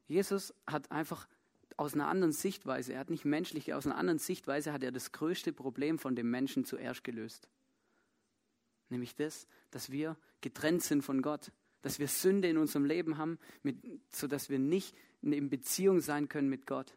Jesus 0.07 0.53
hat 0.65 0.91
einfach 0.91 1.27
aus 1.77 1.93
einer 1.93 2.07
anderen 2.07 2.33
Sichtweise, 2.33 2.93
er 2.93 2.99
hat 2.99 3.09
nicht 3.09 3.25
menschlich, 3.25 3.73
aus 3.73 3.85
einer 3.85 3.95
anderen 3.95 4.19
Sichtweise 4.19 4.73
hat 4.73 4.83
er 4.83 4.91
das 4.91 5.11
größte 5.11 5.53
Problem 5.53 5.97
von 5.97 6.15
dem 6.15 6.29
Menschen 6.29 6.65
zuerst 6.65 7.03
gelöst. 7.03 7.47
Nämlich 8.89 9.15
das, 9.15 9.47
dass 9.71 9.91
wir 9.91 10.17
getrennt 10.41 10.83
sind 10.83 11.03
von 11.03 11.21
Gott, 11.21 11.51
dass 11.81 11.99
wir 11.99 12.07
Sünde 12.07 12.49
in 12.49 12.57
unserem 12.57 12.85
Leben 12.85 13.17
haben, 13.17 13.39
mit, 13.63 13.77
sodass 14.11 14.49
wir 14.49 14.59
nicht 14.59 14.95
in 15.21 15.49
Beziehung 15.49 16.01
sein 16.01 16.29
können 16.29 16.49
mit 16.49 16.65
Gott. 16.65 16.95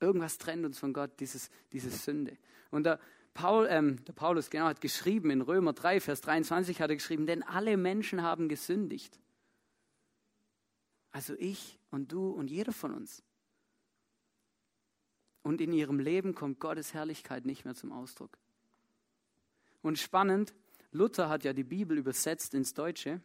Irgendwas 0.00 0.38
trennt 0.38 0.64
uns 0.64 0.78
von 0.78 0.92
Gott, 0.92 1.18
dieses, 1.20 1.50
diese 1.72 1.90
Sünde. 1.90 2.36
Und 2.70 2.84
da 2.84 2.98
Paul, 3.36 3.66
ähm, 3.70 4.02
der 4.04 4.14
Paulus 4.14 4.48
genau 4.48 4.64
hat 4.64 4.80
geschrieben 4.80 5.30
in 5.30 5.42
Römer 5.42 5.74
3, 5.74 6.00
Vers 6.00 6.22
23 6.22 6.80
hat 6.80 6.90
er 6.90 6.96
geschrieben, 6.96 7.26
denn 7.26 7.42
alle 7.42 7.76
Menschen 7.76 8.22
haben 8.22 8.48
gesündigt. 8.48 9.20
Also 11.10 11.34
ich 11.38 11.78
und 11.90 12.12
du 12.12 12.30
und 12.30 12.50
jeder 12.50 12.72
von 12.72 12.94
uns. 12.94 13.22
Und 15.42 15.60
in 15.60 15.72
ihrem 15.72 16.00
Leben 16.00 16.34
kommt 16.34 16.60
Gottes 16.60 16.92
Herrlichkeit 16.92 17.46
nicht 17.46 17.64
mehr 17.64 17.74
zum 17.74 17.92
Ausdruck. 17.92 18.36
Und 19.82 19.98
spannend, 19.98 20.54
Luther 20.96 21.28
hat 21.28 21.44
ja 21.44 21.52
die 21.52 21.64
Bibel 21.64 21.98
übersetzt 21.98 22.54
ins 22.54 22.74
Deutsche. 22.74 23.20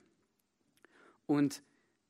Und 1.26 1.64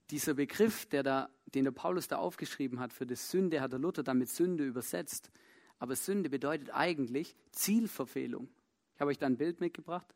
dieser 0.10 0.34
Begriff, 0.34 0.86
der 0.88 1.04
da, 1.04 1.30
den 1.54 1.64
der 1.64 1.72
Paulus 1.72 2.08
da 2.08 2.18
aufgeschrieben 2.18 2.80
hat 2.80 2.92
für 2.92 3.06
das 3.06 3.32
Sünde, 3.32 3.62
hat 3.62 3.72
der 3.72 3.80
Luther 3.80 4.04
dann 4.04 4.18
mit 4.18 4.30
Sünde 4.30 4.66
übersetzt. 4.66 5.32
Aber 5.80 5.96
Sünde 5.96 6.30
bedeutet 6.30 6.72
eigentlich 6.74 7.36
Zielverfehlung. 7.52 8.50
Ich 8.96 9.02
habe 9.02 9.12
euch 9.12 9.18
da 9.18 9.28
ein 9.28 9.38
Bild 9.38 9.62
mitgebracht, 9.62 10.16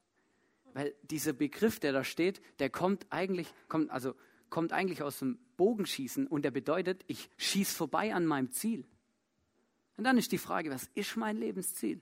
weil 0.74 0.94
dieser 1.04 1.34
Begriff, 1.34 1.80
der 1.80 1.94
da 1.94 2.04
steht, 2.04 2.42
der 2.60 2.70
kommt 2.70 3.06
eigentlich, 3.10 3.48
kommt, 3.68 3.90
also, 3.90 4.16
kommt 4.50 4.74
eigentlich 4.74 5.02
aus 5.02 5.20
dem 5.20 5.40
Bogenschießen 5.58 6.28
und 6.28 6.44
der 6.44 6.52
bedeutet, 6.52 7.04
ich 7.08 7.30
schieße 7.38 7.76
vorbei 7.76 8.14
an 8.14 8.26
meinem 8.26 8.52
Ziel. 8.52 8.86
Und 9.98 10.04
dann 10.04 10.18
ist 10.18 10.32
die 10.32 10.38
Frage, 10.38 10.72
was 10.72 10.90
ist 10.94 11.16
mein 11.16 11.38
Lebensziel? 11.38 12.02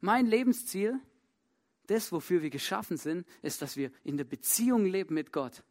Mein 0.00 0.26
Lebensziel, 0.26 1.00
das, 1.86 2.12
wofür 2.12 2.42
wir 2.42 2.50
geschaffen 2.50 2.96
sind, 2.96 3.26
ist, 3.42 3.62
dass 3.62 3.76
wir 3.76 3.90
in 4.04 4.16
der 4.16 4.24
Beziehung 4.24 4.84
leben 4.84 5.14
mit 5.14 5.32
Gott. 5.32 5.62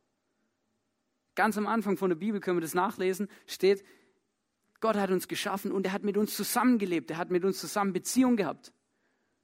Ganz 1.35 1.57
am 1.57 1.67
Anfang 1.67 1.97
von 1.97 2.09
der 2.09 2.15
Bibel 2.15 2.39
können 2.39 2.57
wir 2.57 2.61
das 2.61 2.73
nachlesen, 2.73 3.27
steht, 3.45 3.83
Gott 4.79 4.95
hat 4.95 5.11
uns 5.11 5.27
geschaffen 5.27 5.71
und 5.71 5.85
er 5.85 5.91
hat 5.91 6.03
mit 6.03 6.17
uns 6.17 6.35
zusammengelebt, 6.35 7.11
er 7.11 7.17
hat 7.17 7.31
mit 7.31 7.43
uns 7.43 7.59
zusammen 7.59 7.93
Beziehung 7.93 8.35
gehabt. 8.35 8.73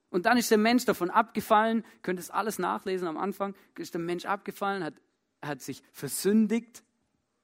Und 0.09 0.25
dann 0.25 0.37
ist 0.37 0.51
der 0.51 0.57
Mensch 0.57 0.85
davon 0.85 1.09
abgefallen, 1.09 1.85
könnt 2.01 2.19
es 2.19 2.29
alles 2.29 2.59
nachlesen 2.59 3.07
am 3.07 3.17
Anfang, 3.17 3.55
ist 3.77 3.93
der 3.93 4.01
Mensch 4.01 4.25
abgefallen, 4.25 4.83
hat, 4.83 5.01
hat 5.41 5.61
sich 5.61 5.81
versündigt, 5.93 6.83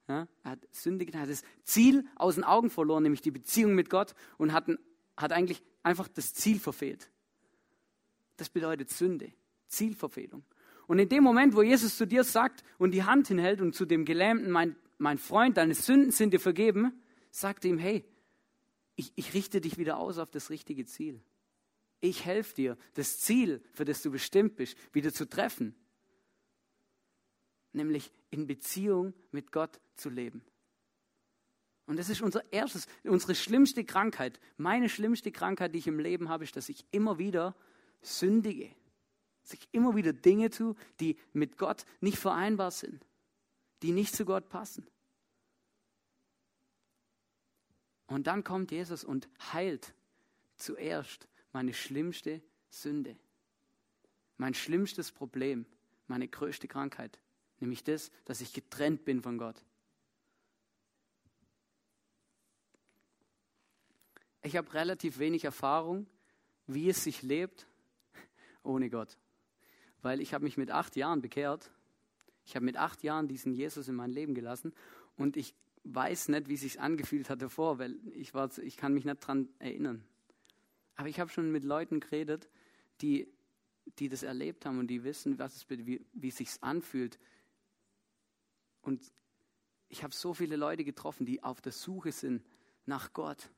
ja, 0.08 0.28
hat 0.44 0.60
sündigt, 0.72 1.16
hat 1.16 1.30
das 1.30 1.44
Ziel 1.64 2.06
aus 2.16 2.36
den 2.36 2.44
Augen 2.44 2.70
verloren, 2.70 3.04
nämlich 3.04 3.22
die 3.22 3.32
Beziehung 3.32 3.74
mit 3.74 3.90
Gott 3.90 4.16
und 4.38 4.54
hat, 4.54 4.68
hat 5.16 5.32
eigentlich 5.32 5.64
einfach 5.84 6.08
das 6.08 6.34
Ziel 6.34 6.60
verfehlt. 6.60 7.10
Das 8.38 8.50
bedeutet 8.50 8.90
Sünde, 8.90 9.34
Zielverfehlung. 9.68 10.44
Und 10.88 11.00
in 11.00 11.10
dem 11.10 11.24
Moment, 11.24 11.56
wo 11.56 11.62
Jesus 11.62 11.98
zu 11.98 12.08
dir 12.08 12.24
sagt 12.24 12.64
und 12.78 12.92
die 12.92 13.04
Hand 13.04 13.28
hinhält 13.28 13.60
und 13.60 13.76
zu 13.76 13.86
dem 13.86 14.06
Gelähmten, 14.06 14.50
mein, 14.50 14.76
mein 14.98 15.18
Freund, 15.18 15.58
deine 15.58 15.76
Sünden 15.76 16.12
sind 16.12 16.32
dir 16.34 16.40
vergeben, 16.40 16.94
sagte 17.30 17.68
ihm, 17.68 17.78
hey, 17.78 18.06
ich, 18.96 19.12
ich 19.16 19.34
richte 19.34 19.60
dich 19.60 19.78
wieder 19.78 19.98
aus 19.98 20.18
auf 20.18 20.32
das 20.32 20.50
richtige 20.50 20.86
Ziel. 20.86 21.22
Ich 22.00 22.26
helfe 22.26 22.56
dir, 22.56 22.78
das 22.94 23.20
Ziel, 23.20 23.62
für 23.74 23.84
das 23.84 24.02
du 24.02 24.12
bestimmt 24.12 24.56
bist, 24.56 24.78
wieder 24.94 25.12
zu 25.12 25.28
treffen. 25.28 25.76
Nämlich 27.74 28.12
in 28.30 28.48
Beziehung 28.48 29.14
mit 29.32 29.52
Gott 29.52 29.80
zu 29.96 30.10
leben. 30.10 30.42
Und 31.86 31.98
das 31.98 32.10
ist 32.10 32.22
unser 32.22 32.42
erstes, 32.52 32.88
unsere 33.04 33.34
schlimmste 33.34 33.84
Krankheit. 33.84 34.40
Meine 34.58 34.90
schlimmste 34.90 35.32
Krankheit, 35.32 35.74
die 35.74 35.80
ich 35.80 35.88
im 35.88 36.00
Leben 36.00 36.30
habe, 36.30 36.44
ist, 36.44 36.56
dass 36.56 36.70
ich 36.70 36.86
immer 36.92 37.18
wieder 37.18 37.56
sündige. 38.02 38.74
Dass 39.44 39.54
ich 39.54 39.68
immer 39.72 39.96
wieder 39.96 40.14
Dinge 40.14 40.50
tue, 40.50 40.76
die 41.00 41.18
mit 41.34 41.58
Gott 41.58 41.86
nicht 42.02 42.18
vereinbar 42.18 42.72
sind, 42.72 43.06
die 43.82 43.92
nicht 43.92 44.16
zu 44.16 44.26
Gott 44.26 44.50
passen. 44.50 44.86
Und 48.08 48.28
dann 48.28 48.44
kommt 48.44 48.72
Jesus 48.72 49.04
und 49.04 49.28
heilt 49.54 49.94
zuerst 50.56 51.28
meine 51.52 51.74
schlimmste 51.74 52.42
Sünde. 52.70 53.18
mein 54.38 54.54
schlimmstes 54.54 55.12
Problem, 55.12 55.66
meine 56.08 56.28
größte 56.28 56.68
Krankheit, 56.68 57.20
nämlich 57.60 57.84
das, 57.84 58.12
dass 58.26 58.42
ich 58.42 58.54
getrennt 58.54 59.04
bin 59.04 59.22
von 59.22 59.38
Gott. 59.38 59.64
Ich 64.44 64.56
habe 64.56 64.74
relativ 64.74 65.18
wenig 65.18 65.44
Erfahrung, 65.44 66.08
wie 66.68 66.90
es 66.90 67.04
sich 67.04 67.24
lebt 67.24 67.68
ohne 68.68 68.90
Gott. 68.90 69.18
Weil 70.02 70.22
ich 70.22 70.34
habe 70.34 70.44
mich 70.44 70.58
mit 70.58 70.70
acht 70.72 70.96
Jahren 70.96 71.22
bekehrt. 71.22 71.72
Ich 72.46 72.56
habe 72.56 72.66
mit 72.66 72.78
acht 72.78 73.04
Jahren 73.04 73.28
diesen 73.28 73.54
Jesus 73.54 73.88
in 73.88 73.96
mein 73.96 74.12
Leben 74.12 74.36
gelassen 74.36 74.74
und 75.16 75.36
ich 75.36 75.56
weiß 75.84 76.30
nicht, 76.30 76.48
wie 76.48 76.54
es 76.54 76.62
sich 76.62 76.80
angefühlt 76.80 77.30
hat 77.30 77.42
davor, 77.42 77.80
weil 77.80 77.98
ich, 78.14 78.34
war, 78.34 78.56
ich 78.60 78.78
kann 78.78 78.94
mich 78.94 79.06
nicht 79.06 79.24
daran 79.24 79.50
erinnern. 79.60 80.04
Aber 80.96 81.10
ich 81.10 81.20
habe 81.20 81.30
schon 81.30 81.52
mit 81.52 81.64
Leuten 81.64 82.00
geredet, 82.00 82.50
die, 83.02 83.28
die 84.00 84.10
das 84.10 84.24
erlebt 84.24 84.66
haben 84.66 84.80
und 84.80 84.88
die 84.88 85.04
wissen, 85.04 85.40
was 85.40 85.56
es, 85.56 85.70
wie, 85.70 86.06
wie 86.14 86.28
es 86.28 86.38
sich 86.38 86.50
anfühlt. 86.62 87.20
Und 88.82 89.12
ich 89.90 90.04
habe 90.04 90.14
so 90.14 90.34
viele 90.34 90.56
Leute 90.56 90.84
getroffen, 90.84 91.26
die 91.26 91.44
auf 91.44 91.62
der 91.62 91.72
Suche 91.72 92.12
sind 92.12 92.44
nach 92.86 93.14
Gott, 93.14 93.50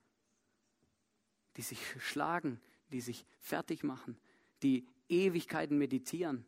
die 1.58 1.62
sich 1.62 1.80
schlagen, 2.02 2.60
die 2.92 3.02
sich 3.02 3.26
fertig 3.40 3.84
machen, 3.84 4.18
die 4.64 4.86
Ewigkeiten 5.10 5.78
meditieren. 5.78 6.46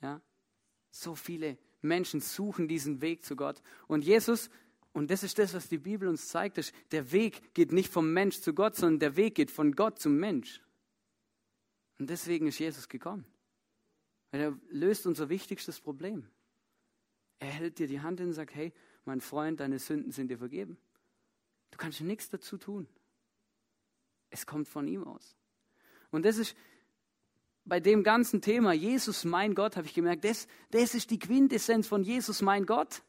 Ja? 0.00 0.20
So 0.90 1.14
viele 1.14 1.58
Menschen 1.80 2.20
suchen 2.20 2.68
diesen 2.68 3.00
Weg 3.00 3.24
zu 3.24 3.36
Gott. 3.36 3.62
Und 3.88 4.04
Jesus, 4.04 4.50
und 4.92 5.10
das 5.10 5.22
ist 5.22 5.38
das, 5.38 5.54
was 5.54 5.68
die 5.68 5.78
Bibel 5.78 6.08
uns 6.08 6.28
zeigt, 6.28 6.58
ist, 6.58 6.74
der 6.92 7.10
Weg 7.12 7.54
geht 7.54 7.72
nicht 7.72 7.92
vom 7.92 8.12
Mensch 8.12 8.40
zu 8.40 8.54
Gott, 8.54 8.76
sondern 8.76 9.00
der 9.00 9.16
Weg 9.16 9.34
geht 9.34 9.50
von 9.50 9.72
Gott 9.72 9.98
zum 9.98 10.16
Mensch. 10.16 10.60
Und 11.98 12.10
deswegen 12.10 12.46
ist 12.46 12.58
Jesus 12.58 12.88
gekommen. 12.88 13.24
Weil 14.30 14.40
er 14.40 14.58
löst 14.70 15.06
unser 15.06 15.28
wichtigstes 15.28 15.80
Problem. 15.80 16.28
Er 17.38 17.48
hält 17.50 17.78
dir 17.78 17.86
die 17.86 18.00
Hand 18.00 18.20
hin 18.20 18.28
und 18.28 18.34
sagt, 18.34 18.54
hey, 18.54 18.72
mein 19.04 19.20
Freund, 19.20 19.60
deine 19.60 19.78
Sünden 19.78 20.12
sind 20.12 20.28
dir 20.28 20.38
vergeben. 20.38 20.78
Du 21.70 21.78
kannst 21.78 22.00
nichts 22.00 22.30
dazu 22.30 22.56
tun. 22.56 22.88
Es 24.30 24.46
kommt 24.46 24.68
von 24.68 24.88
ihm 24.88 25.04
aus. 25.04 25.36
Und 26.10 26.24
das 26.24 26.38
ist 26.38 26.56
bei 27.64 27.80
dem 27.80 28.02
ganzen 28.02 28.42
Thema, 28.42 28.72
Jesus, 28.72 29.24
mein 29.24 29.54
Gott, 29.54 29.76
habe 29.76 29.86
ich 29.86 29.94
gemerkt, 29.94 30.24
das, 30.24 30.46
das 30.70 30.94
ist 30.94 31.10
die 31.10 31.18
Quintessenz 31.18 31.86
von 31.86 32.02
Jesus, 32.02 32.42
mein 32.42 32.66
Gott. 32.66 33.02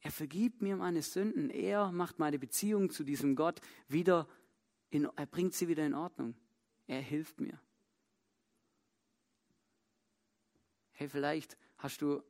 Er 0.00 0.12
vergibt 0.12 0.62
mir 0.62 0.76
meine 0.76 1.02
Sünden. 1.02 1.50
Er 1.50 1.90
macht 1.92 2.18
meine 2.18 2.38
Beziehung 2.38 2.90
zu 2.90 3.04
diesem 3.04 3.36
Gott 3.36 3.60
wieder, 3.88 4.28
in, 4.90 5.08
er 5.16 5.26
bringt 5.26 5.54
sie 5.54 5.68
wieder 5.68 5.84
in 5.84 5.94
Ordnung. 5.94 6.34
Er 6.86 7.00
hilft 7.00 7.40
mir. 7.40 7.60
Hey, 10.92 11.08
vielleicht 11.08 11.58
hast 11.76 12.00
du 12.02 12.22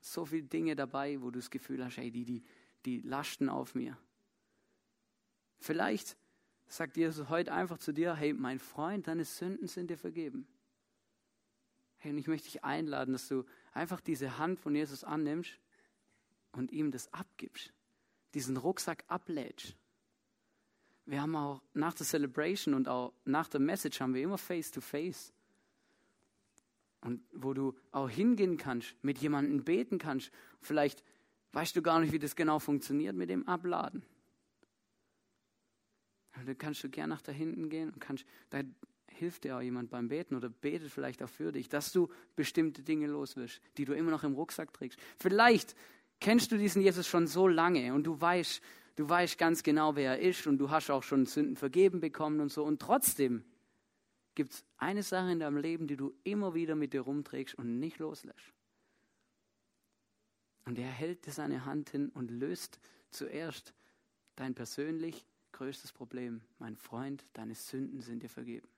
so 0.00 0.24
viele 0.26 0.44
Dinge 0.44 0.76
dabei, 0.76 1.20
wo 1.20 1.30
du 1.30 1.38
das 1.38 1.50
Gefühl 1.50 1.84
hast, 1.84 1.96
hey, 1.96 2.10
die, 2.10 2.24
die, 2.24 2.44
die 2.84 3.00
lasten 3.00 3.48
auf 3.48 3.74
mir. 3.74 3.98
Vielleicht 5.58 6.16
sagt 6.68 6.96
Jesus 6.96 7.28
heute 7.28 7.52
einfach 7.52 7.78
zu 7.78 7.92
dir, 7.92 8.14
hey, 8.14 8.32
mein 8.32 8.58
Freund, 8.58 9.06
deine 9.08 9.24
Sünden 9.24 9.68
sind 9.68 9.90
dir 9.90 9.98
vergeben. 9.98 10.46
Hey, 11.96 12.12
und 12.12 12.18
ich 12.18 12.28
möchte 12.28 12.48
dich 12.48 12.64
einladen, 12.64 13.12
dass 13.12 13.28
du 13.28 13.44
einfach 13.72 14.00
diese 14.00 14.38
Hand 14.38 14.60
von 14.60 14.74
Jesus 14.74 15.02
annimmst 15.02 15.58
und 16.52 16.70
ihm 16.70 16.90
das 16.90 17.12
abgibst. 17.12 17.72
Diesen 18.34 18.56
Rucksack 18.56 19.04
ablädst. 19.08 19.74
Wir 21.06 21.22
haben 21.22 21.34
auch 21.36 21.62
nach 21.72 21.94
der 21.94 22.06
Celebration 22.06 22.74
und 22.74 22.86
auch 22.86 23.14
nach 23.24 23.48
der 23.48 23.60
Message 23.60 24.00
haben 24.00 24.14
wir 24.14 24.22
immer 24.22 24.38
Face 24.38 24.70
to 24.70 24.80
Face. 24.80 25.32
Und 27.00 27.22
wo 27.32 27.54
du 27.54 27.74
auch 27.92 28.10
hingehen 28.10 28.58
kannst, 28.58 28.94
mit 29.02 29.18
jemandem 29.18 29.64
beten 29.64 29.98
kannst. 29.98 30.30
Vielleicht 30.60 31.02
weißt 31.52 31.74
du 31.76 31.82
gar 31.82 32.00
nicht, 32.00 32.12
wie 32.12 32.18
das 32.18 32.36
genau 32.36 32.58
funktioniert 32.58 33.16
mit 33.16 33.30
dem 33.30 33.48
Abladen. 33.48 34.02
Dann 36.44 36.58
kannst 36.58 36.82
du 36.84 36.88
gern 36.88 37.10
nach 37.10 37.22
da 37.22 37.32
hinten 37.32 37.68
gehen 37.68 37.90
und 37.90 38.00
kannst, 38.00 38.24
da 38.50 38.62
hilft 39.08 39.44
dir 39.44 39.56
auch 39.56 39.60
jemand 39.60 39.90
beim 39.90 40.08
Beten 40.08 40.34
oder 40.36 40.48
betet 40.48 40.90
vielleicht 40.90 41.22
auch 41.22 41.28
für 41.28 41.52
dich, 41.52 41.68
dass 41.68 41.92
du 41.92 42.08
bestimmte 42.36 42.82
Dinge 42.82 43.06
loswirst, 43.06 43.60
die 43.76 43.84
du 43.84 43.92
immer 43.94 44.10
noch 44.10 44.24
im 44.24 44.34
Rucksack 44.34 44.72
trägst. 44.72 44.98
Vielleicht 45.18 45.74
kennst 46.20 46.52
du 46.52 46.58
diesen 46.58 46.82
Jesus 46.82 47.06
schon 47.06 47.26
so 47.26 47.48
lange 47.48 47.92
und 47.94 48.04
du 48.04 48.20
weißt, 48.20 48.60
du 48.96 49.08
weißt 49.08 49.38
ganz 49.38 49.62
genau, 49.62 49.96
wer 49.96 50.12
er 50.12 50.20
ist 50.20 50.46
und 50.46 50.58
du 50.58 50.70
hast 50.70 50.90
auch 50.90 51.02
schon 51.02 51.26
Sünden 51.26 51.56
vergeben 51.56 52.00
bekommen 52.00 52.40
und 52.40 52.52
so. 52.52 52.64
Und 52.64 52.80
trotzdem 52.80 53.44
gibt 54.34 54.52
es 54.52 54.64
eine 54.76 55.02
Sache 55.02 55.32
in 55.32 55.40
deinem 55.40 55.58
Leben, 55.58 55.86
die 55.86 55.96
du 55.96 56.14
immer 56.24 56.54
wieder 56.54 56.76
mit 56.76 56.92
dir 56.92 57.02
rumträgst 57.02 57.56
und 57.56 57.78
nicht 57.78 57.98
loslässt. 57.98 58.54
Und 60.64 60.78
er 60.78 60.90
hält 60.90 61.26
dir 61.26 61.32
seine 61.32 61.64
Hand 61.64 61.90
hin 61.90 62.10
und 62.10 62.30
löst 62.30 62.78
zuerst 63.10 63.72
dein 64.36 64.54
persönlich 64.54 65.24
größtes 65.58 65.90
Problem. 65.92 66.40
Mein 66.60 66.76
Freund, 66.76 67.26
deine 67.32 67.56
Sünden 67.56 68.00
sind 68.00 68.22
dir 68.22 68.28
vergeben. 68.28 68.68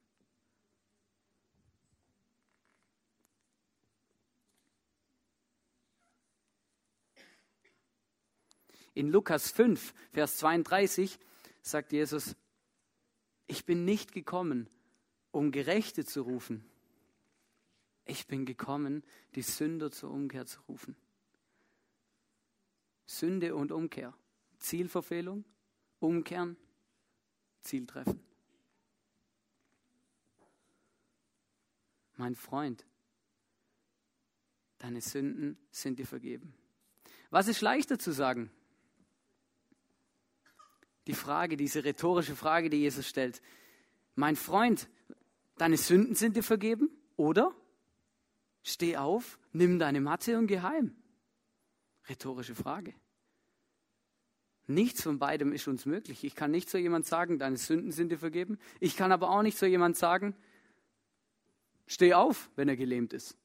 In 8.94 9.10
Lukas 9.10 9.50
5, 9.50 9.92
Vers 10.12 10.38
32 10.38 11.18
sagt 11.60 11.92
Jesus, 11.92 12.34
ich 13.46 13.66
bin 13.66 13.84
nicht 13.84 14.12
gekommen, 14.12 14.66
um 15.32 15.52
Gerechte 15.52 16.06
zu 16.06 16.22
rufen. 16.22 16.64
Ich 18.06 18.26
bin 18.26 18.46
gekommen, 18.46 19.04
die 19.34 19.42
Sünder 19.42 19.90
zur 19.90 20.10
Umkehr 20.10 20.46
zu 20.46 20.62
rufen. 20.62 20.96
Sünde 23.04 23.54
und 23.54 23.70
Umkehr. 23.70 24.14
Zielverfehlung, 24.58 25.44
Umkehren, 25.98 26.56
Ziel 27.62 27.86
treffen. 27.86 28.20
Mein 32.16 32.34
Freund, 32.34 32.84
deine 34.78 35.00
Sünden 35.00 35.56
sind 35.70 35.98
dir 35.98 36.06
vergeben. 36.06 36.54
Was 37.30 37.48
ist 37.48 37.60
leichter 37.60 37.98
zu 37.98 38.12
sagen? 38.12 38.50
Die 41.06 41.14
Frage, 41.14 41.56
diese 41.56 41.82
rhetorische 41.82 42.36
Frage, 42.36 42.68
die 42.68 42.78
Jesus 42.78 43.08
stellt. 43.08 43.40
Mein 44.16 44.36
Freund, 44.36 44.88
deine 45.56 45.76
Sünden 45.76 46.14
sind 46.14 46.36
dir 46.36 46.42
vergeben? 46.42 46.90
Oder 47.16 47.54
steh 48.62 48.96
auf, 48.96 49.38
nimm 49.52 49.78
deine 49.78 50.00
Matte 50.00 50.38
und 50.38 50.46
geh 50.46 50.60
heim. 50.60 50.94
Rhetorische 52.08 52.54
Frage. 52.54 52.94
Nichts 54.70 55.02
von 55.02 55.18
beidem 55.18 55.52
ist 55.52 55.66
uns 55.66 55.84
möglich. 55.84 56.22
Ich 56.22 56.36
kann 56.36 56.52
nicht 56.52 56.70
zu 56.70 56.78
jemand 56.78 57.04
sagen, 57.04 57.40
deine 57.40 57.56
Sünden 57.56 57.90
sind 57.90 58.10
dir 58.10 58.18
vergeben. 58.18 58.56
Ich 58.78 58.96
kann 58.96 59.10
aber 59.10 59.30
auch 59.30 59.42
nicht 59.42 59.58
zu 59.58 59.66
jemand 59.66 59.96
sagen, 59.96 60.36
steh 61.88 62.14
auf, 62.14 62.50
wenn 62.54 62.68
er 62.68 62.76
gelähmt 62.76 63.12
ist. 63.12 63.36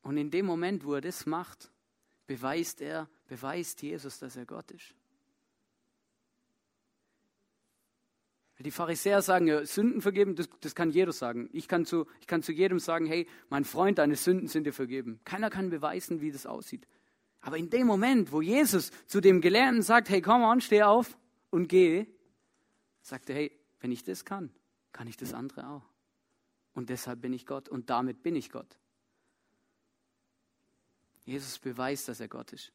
Und 0.00 0.16
in 0.16 0.30
dem 0.30 0.46
Moment, 0.46 0.84
wo 0.84 0.94
er 0.94 1.02
das 1.02 1.26
macht, 1.26 1.70
beweist 2.26 2.80
er, 2.80 3.10
beweist 3.28 3.82
Jesus, 3.82 4.18
dass 4.18 4.36
er 4.36 4.46
Gott 4.46 4.70
ist. 4.70 4.94
Die 8.62 8.70
Pharisäer 8.70 9.22
sagen, 9.22 9.46
ja, 9.46 9.64
Sünden 9.64 10.00
vergeben, 10.00 10.36
das, 10.36 10.48
das 10.60 10.74
kann 10.74 10.90
jeder 10.90 11.12
sagen. 11.12 11.48
Ich 11.52 11.68
kann, 11.68 11.84
zu, 11.84 12.06
ich 12.20 12.26
kann 12.26 12.42
zu 12.42 12.52
jedem 12.52 12.78
sagen, 12.78 13.06
hey, 13.06 13.26
mein 13.48 13.64
Freund, 13.64 13.98
deine 13.98 14.16
Sünden 14.16 14.48
sind 14.48 14.64
dir 14.64 14.72
vergeben. 14.72 15.20
Keiner 15.24 15.50
kann 15.50 15.70
beweisen, 15.70 16.20
wie 16.20 16.30
das 16.30 16.46
aussieht. 16.46 16.86
Aber 17.40 17.56
in 17.56 17.70
dem 17.70 17.86
Moment, 17.86 18.30
wo 18.30 18.40
Jesus 18.40 18.90
zu 19.06 19.20
dem 19.20 19.40
Gelernten 19.40 19.82
sagt, 19.82 20.08
hey, 20.08 20.22
komm 20.22 20.44
an, 20.44 20.60
steh 20.60 20.82
auf 20.82 21.18
und 21.50 21.68
geh, 21.68 22.06
sagt 23.00 23.30
er, 23.30 23.36
hey, 23.36 23.58
wenn 23.80 23.90
ich 23.90 24.04
das 24.04 24.24
kann, 24.24 24.50
kann 24.92 25.08
ich 25.08 25.16
das 25.16 25.34
andere 25.34 25.68
auch. 25.68 25.82
Und 26.74 26.88
deshalb 26.88 27.20
bin 27.20 27.32
ich 27.32 27.46
Gott 27.46 27.68
und 27.68 27.90
damit 27.90 28.22
bin 28.22 28.36
ich 28.36 28.50
Gott. 28.50 28.78
Jesus 31.24 31.58
beweist, 31.58 32.08
dass 32.08 32.20
er 32.20 32.28
Gott 32.28 32.52
ist. 32.52 32.72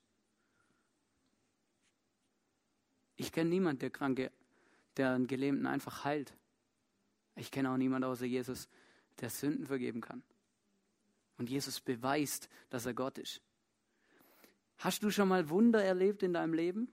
Ich 3.16 3.32
kenne 3.32 3.50
niemanden, 3.50 3.80
der 3.80 3.90
Kranke 3.90 4.32
der 4.98 5.14
einen 5.14 5.28
Gelähmten 5.28 5.68
einfach 5.68 6.04
heilt. 6.04 6.36
Ich 7.36 7.52
kenne 7.52 7.72
auch 7.72 7.78
niemanden 7.78 8.10
außer 8.10 8.26
Jesus, 8.26 8.68
der 9.20 9.30
Sünden 9.30 9.66
vergeben 9.66 10.02
kann. 10.02 10.24
Und 11.38 11.50
Jesus 11.50 11.80
beweist, 11.80 12.50
dass 12.70 12.86
er 12.86 12.94
Gott 12.94 13.18
ist. 13.18 13.42
Hast 14.80 15.04
du 15.04 15.12
schon 15.12 15.28
mal 15.28 15.50
Wunder 15.50 15.84
erlebt 15.84 16.24
in 16.24 16.34
deinem 16.34 16.54
Leben? 16.54 16.90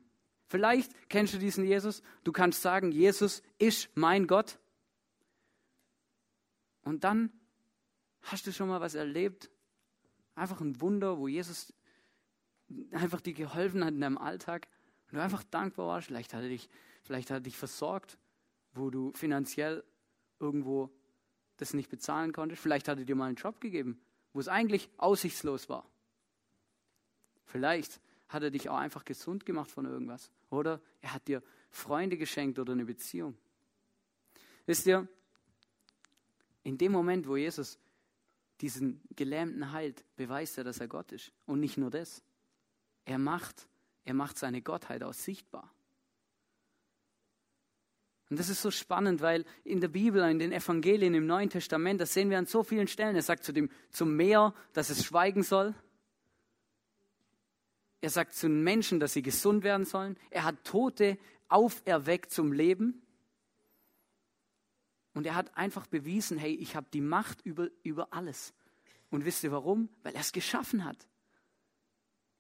Vielleicht 0.47 0.93
kennst 1.09 1.35
du 1.35 1.39
diesen 1.39 1.65
Jesus. 1.65 2.03
Du 2.23 2.33
kannst 2.33 2.63
sagen, 2.63 2.93
Jesus 2.93 3.43
ist 3.59 3.89
mein 3.95 4.27
Gott. 4.27 4.59
Und 6.83 7.05
dann 7.05 7.33
hast 8.23 8.47
du 8.47 8.53
schon 8.53 8.69
mal 8.69 8.81
was 8.81 8.95
erlebt. 8.95 9.51
Einfach 10.35 10.61
ein 10.61 10.81
Wunder, 10.81 11.19
wo 11.19 11.29
Jesus 11.29 11.73
einfach 12.91 13.21
dir 13.21 13.35
geholfen 13.35 13.85
hat 13.85 13.95
in 13.95 14.01
deinem 14.01 14.19
Alltag. 14.19 14.69
Und 15.11 15.17
du 15.17 15.23
einfach 15.23 15.45
dankbar 15.45 15.87
warst. 15.87 16.09
Vielleicht 16.09 16.35
hat 16.35 16.43
er 16.43 16.49
dich 16.49 16.69
Vielleicht 17.05 17.31
hat 17.31 17.39
er 17.39 17.41
dich 17.41 17.57
versorgt, 17.57 18.19
wo 18.73 18.91
du 18.91 19.13
finanziell 19.13 19.85
irgendwo 20.41 20.91
das 21.59 21.75
nicht 21.75 21.91
bezahlen 21.91 22.33
konntest. 22.33 22.63
Vielleicht 22.63 22.89
hat 22.89 22.99
er 22.99 23.05
dir 23.05 23.15
mal 23.15 23.27
einen 23.27 23.37
Job 23.37 23.61
gegeben, 23.61 24.01
wo 24.33 24.41
es 24.41 24.49
eigentlich 24.49 24.89
aussichtslos 24.97 25.69
war. 25.69 25.89
Vielleicht 27.45 28.01
hat 28.29 28.43
er 28.43 28.51
dich 28.51 28.69
auch 28.69 28.79
einfach 28.79 29.05
gesund 29.05 29.47
gemacht 29.47 29.71
von 29.71 29.85
irgendwas. 29.85 30.31
Oder 30.51 30.81
er 31.03 31.15
hat 31.15 31.29
dir 31.29 31.43
Freunde 31.71 32.17
geschenkt 32.17 32.59
oder 32.59 32.73
eine 32.73 32.85
Beziehung. 32.85 33.37
Wisst 34.67 34.87
ihr, 34.87 35.07
in 36.63 36.79
dem 36.79 36.91
Moment, 36.91 37.29
wo 37.29 37.37
Jesus 37.37 37.79
diesen 38.61 39.03
Gelähmten 39.15 39.73
heilt, 39.73 40.05
beweist 40.17 40.57
er, 40.57 40.65
dass 40.65 40.81
er 40.81 40.89
Gott 40.89 41.13
ist. 41.13 41.33
Und 41.45 41.61
nicht 41.61 41.77
nur 41.77 41.91
das. 41.91 42.23
Er 43.05 43.19
macht, 43.19 43.69
er 44.05 44.15
macht 44.15 44.39
seine 44.39 44.63
Gottheit 44.63 45.03
auch 45.03 45.13
sichtbar. 45.13 45.74
Und 48.31 48.39
das 48.39 48.49
ist 48.49 48.63
so 48.63 48.71
spannend, 48.71 49.21
weil 49.21 49.45
in 49.65 49.81
der 49.81 49.89
Bibel, 49.89 50.23
in 50.29 50.39
den 50.39 50.53
Evangelien, 50.53 51.15
im 51.15 51.27
Neuen 51.27 51.51
Testament, 51.51 52.01
das 52.01 52.15
sehen 52.15 52.31
wir 52.31 52.39
an 52.39 52.47
so 52.47 52.63
vielen 52.63 52.89
Stellen. 52.89 53.17
Er 53.17 53.23
sagt 53.23 53.45
zu 53.45 53.53
dem, 53.53 53.71
zum 53.91 54.17
Meer, 54.17 54.55
dass 54.73 54.91
es 54.91 55.05
schweigen 55.05 55.43
soll. 55.43 55.75
Er 58.01 58.11
sagt 58.11 58.35
zu 58.35 58.49
den 58.49 58.63
Menschen, 58.63 58.99
dass 59.01 59.13
sie 59.13 59.23
gesund 59.23 59.63
werden 59.63 59.87
sollen. 59.87 60.19
Er 60.31 60.45
hat 60.45 60.65
Tote 60.65 61.19
auferweckt 61.49 62.31
zum 62.31 62.53
Leben. 62.53 63.03
Und 65.13 65.27
er 65.27 65.37
hat 65.37 65.57
einfach 65.57 65.87
bewiesen, 65.87 66.39
hey, 66.39 66.55
ich 66.55 66.77
habe 66.77 66.89
die 66.93 67.01
Macht 67.01 67.41
über, 67.43 67.69
über 67.83 68.13
alles. 68.13 68.53
Und 69.11 69.25
wisst 69.25 69.45
ihr 69.45 69.53
warum? 69.53 69.89
Weil 70.03 70.15
er 70.15 70.23
es 70.23 70.33
geschaffen 70.33 70.85
hat. 70.85 71.07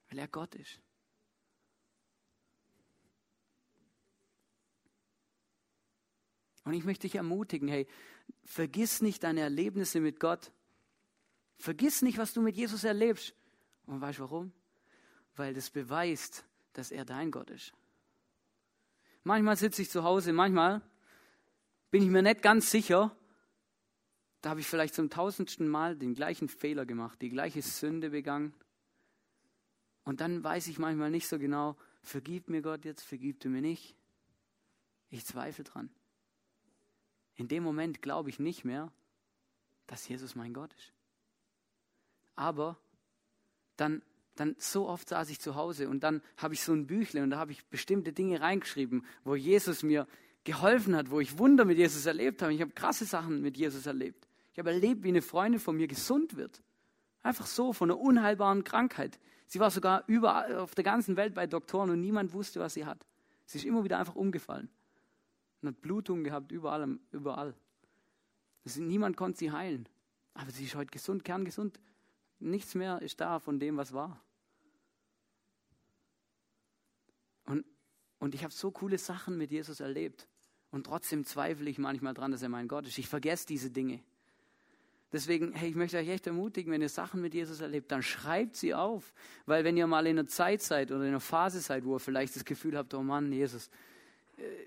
Weil 0.09 0.19
er 0.19 0.29
Gott 0.29 0.55
ist. 0.55 0.81
Und 6.65 6.73
ich 6.73 6.85
möchte 6.85 7.03
dich 7.03 7.15
ermutigen, 7.15 7.69
hey, 7.69 7.87
vergiss 8.45 9.03
nicht 9.03 9.23
deine 9.23 9.41
Erlebnisse 9.41 10.01
mit 10.01 10.19
Gott. 10.19 10.51
Vergiss 11.57 12.03
nicht, 12.03 12.19
was 12.19 12.33
du 12.33 12.41
mit 12.41 12.57
Jesus 12.57 12.85
erlebst. 12.85 13.35
Und 13.87 14.01
weißt 14.01 14.19
du 14.19 14.23
warum? 14.23 14.53
Weil 15.37 15.55
das 15.55 15.71
beweist, 15.71 16.45
dass 16.73 16.91
er 16.91 17.05
dein 17.05 17.31
Gott 17.31 17.51
ist. 17.51 17.73
Manchmal 19.25 19.57
sitze 19.57 19.83
ich 19.83 19.91
zu 19.91 20.05
Hause, 20.05 20.33
manchmal 20.33 20.83
bin 21.91 22.03
ich 22.03 22.11
mir 22.11 22.23
nicht 22.23 22.43
ganz 22.43 22.71
sicher, 22.71 23.17
da 24.45 24.51
habe 24.51 24.61
ich 24.61 24.67
vielleicht 24.67 24.95
zum 24.95 25.09
tausendsten 25.09 25.67
Mal 25.69 25.97
den 25.97 26.15
gleichen 26.15 26.51
Fehler 26.51 26.85
gemacht, 26.85 27.23
die 27.23 27.31
gleiche 27.31 27.63
Sünde 27.63 28.11
begangen. 28.11 28.53
Und 30.05 30.21
dann 30.21 30.45
weiß 30.45 30.67
ich 30.67 30.79
manchmal 30.79 31.11
nicht 31.11 31.29
so 31.29 31.39
genau, 31.39 31.79
vergibt 32.03 32.51
mir 32.51 32.61
Gott 32.61 32.85
jetzt, 32.85 33.03
vergibt 33.03 33.47
er 33.47 33.51
mir 33.51 33.63
nicht. 33.63 33.97
Ich 35.09 35.25
zweifle 35.25 35.65
dran. 35.65 35.89
In 37.37 37.49
dem 37.49 37.63
Moment 37.63 38.03
glaube 38.03 38.31
ich 38.31 38.39
nicht 38.39 38.65
mehr, 38.65 38.93
dass 39.87 40.09
Jesus 40.09 40.35
mein 40.35 40.55
Gott 40.55 40.73
ist. 40.75 40.93
Aber 42.37 42.79
dann, 43.77 44.03
dann 44.37 44.57
so 44.59 44.89
oft 44.89 45.09
saß 45.09 45.31
ich 45.31 45.41
zu 45.41 45.55
Hause 45.55 45.89
und 45.89 46.01
dann 46.03 46.23
habe 46.37 46.55
ich 46.55 46.63
so 46.63 46.73
ein 46.73 46.87
Büchle 46.87 47.23
und 47.23 47.31
da 47.31 47.39
habe 47.39 47.53
ich 47.53 47.65
bestimmte 47.67 48.13
Dinge 48.13 48.41
reingeschrieben, 48.41 49.05
wo 49.25 49.35
Jesus 49.35 49.83
mir 49.83 50.07
geholfen 50.45 50.95
hat, 50.95 51.11
wo 51.11 51.21
ich 51.21 51.39
Wunder 51.39 51.65
mit 51.65 51.79
Jesus 51.79 52.07
erlebt 52.07 52.43
habe. 52.43 52.53
Ich 52.55 52.61
habe 52.61 52.73
krasse 52.73 53.05
Sachen 53.05 53.41
mit 53.41 53.57
Jesus 53.57 53.87
erlebt. 53.87 54.29
Ich 54.53 54.59
habe 54.59 54.71
erlebt, 54.71 55.03
wie 55.03 55.09
eine 55.09 55.23
Freundin 55.23 55.61
von 55.61 55.77
mir 55.77 55.89
gesund 55.89 56.37
wird. 56.37 56.63
Einfach 57.23 57.47
so, 57.47 57.73
von 57.73 57.91
einer 57.91 57.99
unheilbaren 57.99 58.63
Krankheit. 58.63 59.19
Sie 59.47 59.59
war 59.59 59.71
sogar 59.71 60.05
überall 60.07 60.59
auf 60.59 60.75
der 60.75 60.85
ganzen 60.85 61.17
Welt 61.17 61.35
bei 61.35 61.47
Doktoren 61.47 61.91
und 61.91 62.01
niemand 62.01 62.33
wusste, 62.33 62.61
was 62.61 62.75
sie 62.75 62.85
hat. 62.85 63.07
Sie 63.47 63.59
ist 63.59 63.65
immer 63.65 63.85
wieder 63.85 63.99
einfach 63.99 64.15
umgefallen. 64.15 64.69
Und 65.65 65.69
hat 65.69 65.81
Blutungen 65.81 66.25
gehabt, 66.25 66.53
überall. 66.53 66.99
überall. 67.11 67.55
Ist, 68.65 68.77
niemand 68.77 69.17
konnte 69.17 69.39
sie 69.39 69.51
heilen. 69.51 69.89
Aber 70.35 70.51
sie 70.51 70.65
ist 70.65 70.75
heute 70.75 70.91
gesund, 70.91 71.25
kerngesund. 71.25 71.81
Nichts 72.39 72.75
mehr 72.75 73.01
ist 73.01 73.19
da 73.19 73.39
von 73.39 73.59
dem, 73.59 73.79
was 73.79 73.95
war. 73.95 74.23
Und, 77.47 77.65
und 78.19 78.35
ich 78.35 78.45
habe 78.45 78.53
so 78.53 78.71
coole 78.73 78.99
Sachen 78.99 79.39
mit 79.39 79.51
Jesus 79.51 79.81
erlebt. 79.81 80.29
Und 80.71 80.85
trotzdem 80.85 81.25
zweifle 81.25 81.71
ich 81.71 81.79
manchmal 81.79 82.13
dran, 82.13 82.31
dass 82.31 82.43
er 82.43 82.51
mein 82.51 82.69
Gott 82.69 82.87
ist. 82.87 82.99
Ich 82.99 83.09
vergesse 83.09 83.47
diese 83.47 83.71
Dinge. 83.71 84.03
Deswegen, 85.15 85.53
hey, 85.53 85.71
ich 85.71 85.77
möchte 85.77 85.97
euch 85.97 86.09
echt 86.09 86.27
ermutigen, 86.27 86.71
wenn 86.75 86.83
ihr 86.83 86.91
Sachen 86.91 87.23
mit 87.23 87.33
Jesus 87.33 87.61
erlebt, 87.61 87.91
dann 87.91 88.03
schreibt 88.03 88.57
sie 88.57 88.75
auf. 88.75 89.15
Weil 89.47 89.65
wenn 89.65 89.79
ihr 89.79 89.87
mal 89.87 90.07
in 90.07 90.19
einer 90.19 90.29
Zeit 90.29 90.61
seid 90.61 90.91
oder 90.91 91.05
in 91.05 91.09
einer 91.09 91.21
Phase 91.21 91.61
seid, 91.61 91.87
wo 91.87 91.97
ihr 91.97 92.01
vielleicht 92.01 92.37
das 92.37 92.45
Gefühl 92.45 92.77
habt, 92.77 92.93
oh 92.93 93.03
Mann, 93.03 93.33
Jesus, 93.33 93.71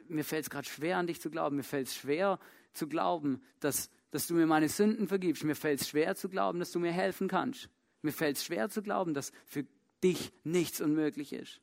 mir 0.07 0.23
fällt 0.23 0.43
es 0.45 0.49
gerade 0.49 0.67
schwer 0.67 0.97
an 0.97 1.07
dich 1.07 1.21
zu 1.21 1.29
glauben, 1.29 1.55
mir 1.57 1.63
fällt 1.63 1.87
es 1.87 1.95
schwer 1.95 2.39
zu 2.73 2.87
glauben, 2.87 3.41
dass, 3.59 3.89
dass 4.11 4.27
du 4.27 4.33
mir 4.33 4.45
meine 4.45 4.69
Sünden 4.69 5.07
vergibst, 5.07 5.43
mir 5.43 5.55
fällt 5.55 5.81
es 5.81 5.89
schwer 5.89 6.15
zu 6.15 6.29
glauben, 6.29 6.59
dass 6.59 6.71
du 6.71 6.79
mir 6.79 6.91
helfen 6.91 7.27
kannst. 7.27 7.69
Mir 8.01 8.13
fällt 8.13 8.37
es 8.37 8.45
schwer 8.45 8.69
zu 8.69 8.81
glauben, 8.81 9.13
dass 9.13 9.31
für 9.45 9.65
dich 10.03 10.31
nichts 10.43 10.81
unmöglich 10.81 11.33
ist. 11.33 11.61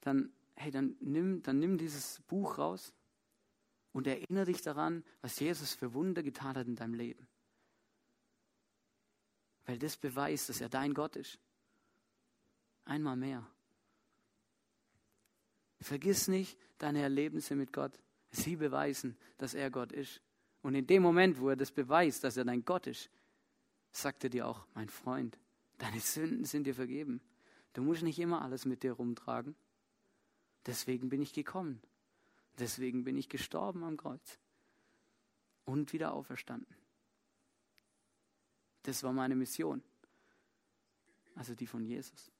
Dann 0.00 0.32
hey, 0.56 0.70
dann 0.70 0.96
nimm, 1.00 1.42
dann 1.42 1.58
nimm 1.58 1.78
dieses 1.78 2.20
Buch 2.26 2.58
raus 2.58 2.92
und 3.92 4.06
erinnere 4.06 4.46
dich 4.46 4.62
daran, 4.62 5.04
was 5.20 5.38
Jesus 5.38 5.74
für 5.74 5.94
Wunder 5.94 6.22
getan 6.22 6.56
hat 6.56 6.66
in 6.66 6.76
deinem 6.76 6.94
Leben. 6.94 7.26
Weil 9.66 9.78
das 9.78 9.96
beweist, 9.96 10.48
dass 10.48 10.60
er 10.60 10.68
dein 10.68 10.94
Gott 10.94 11.16
ist. 11.16 11.38
Einmal 12.84 13.16
mehr. 13.16 13.48
Vergiss 15.84 16.28
nicht 16.28 16.58
deine 16.78 17.02
Erlebnisse 17.02 17.54
mit 17.54 17.70
Gott. 17.70 17.92
Sie 18.30 18.56
beweisen, 18.56 19.18
dass 19.36 19.52
er 19.52 19.70
Gott 19.70 19.92
ist. 19.92 20.22
Und 20.62 20.74
in 20.74 20.86
dem 20.86 21.02
Moment, 21.02 21.38
wo 21.38 21.50
er 21.50 21.56
das 21.56 21.70
beweist, 21.70 22.24
dass 22.24 22.38
er 22.38 22.46
dein 22.46 22.64
Gott 22.64 22.86
ist, 22.86 23.10
sagt 23.92 24.24
er 24.24 24.30
dir 24.30 24.48
auch, 24.48 24.66
mein 24.72 24.88
Freund, 24.88 25.38
deine 25.76 26.00
Sünden 26.00 26.46
sind 26.46 26.64
dir 26.64 26.74
vergeben. 26.74 27.20
Du 27.74 27.82
musst 27.82 28.02
nicht 28.02 28.18
immer 28.18 28.40
alles 28.40 28.64
mit 28.64 28.82
dir 28.82 28.92
rumtragen. 28.92 29.54
Deswegen 30.64 31.10
bin 31.10 31.20
ich 31.20 31.34
gekommen. 31.34 31.82
Deswegen 32.58 33.04
bin 33.04 33.18
ich 33.18 33.28
gestorben 33.28 33.84
am 33.84 33.98
Kreuz 33.98 34.38
und 35.66 35.92
wieder 35.92 36.14
auferstanden. 36.14 36.74
Das 38.84 39.02
war 39.02 39.12
meine 39.12 39.36
Mission. 39.36 39.82
Also 41.34 41.54
die 41.54 41.66
von 41.66 41.84
Jesus. 41.84 42.32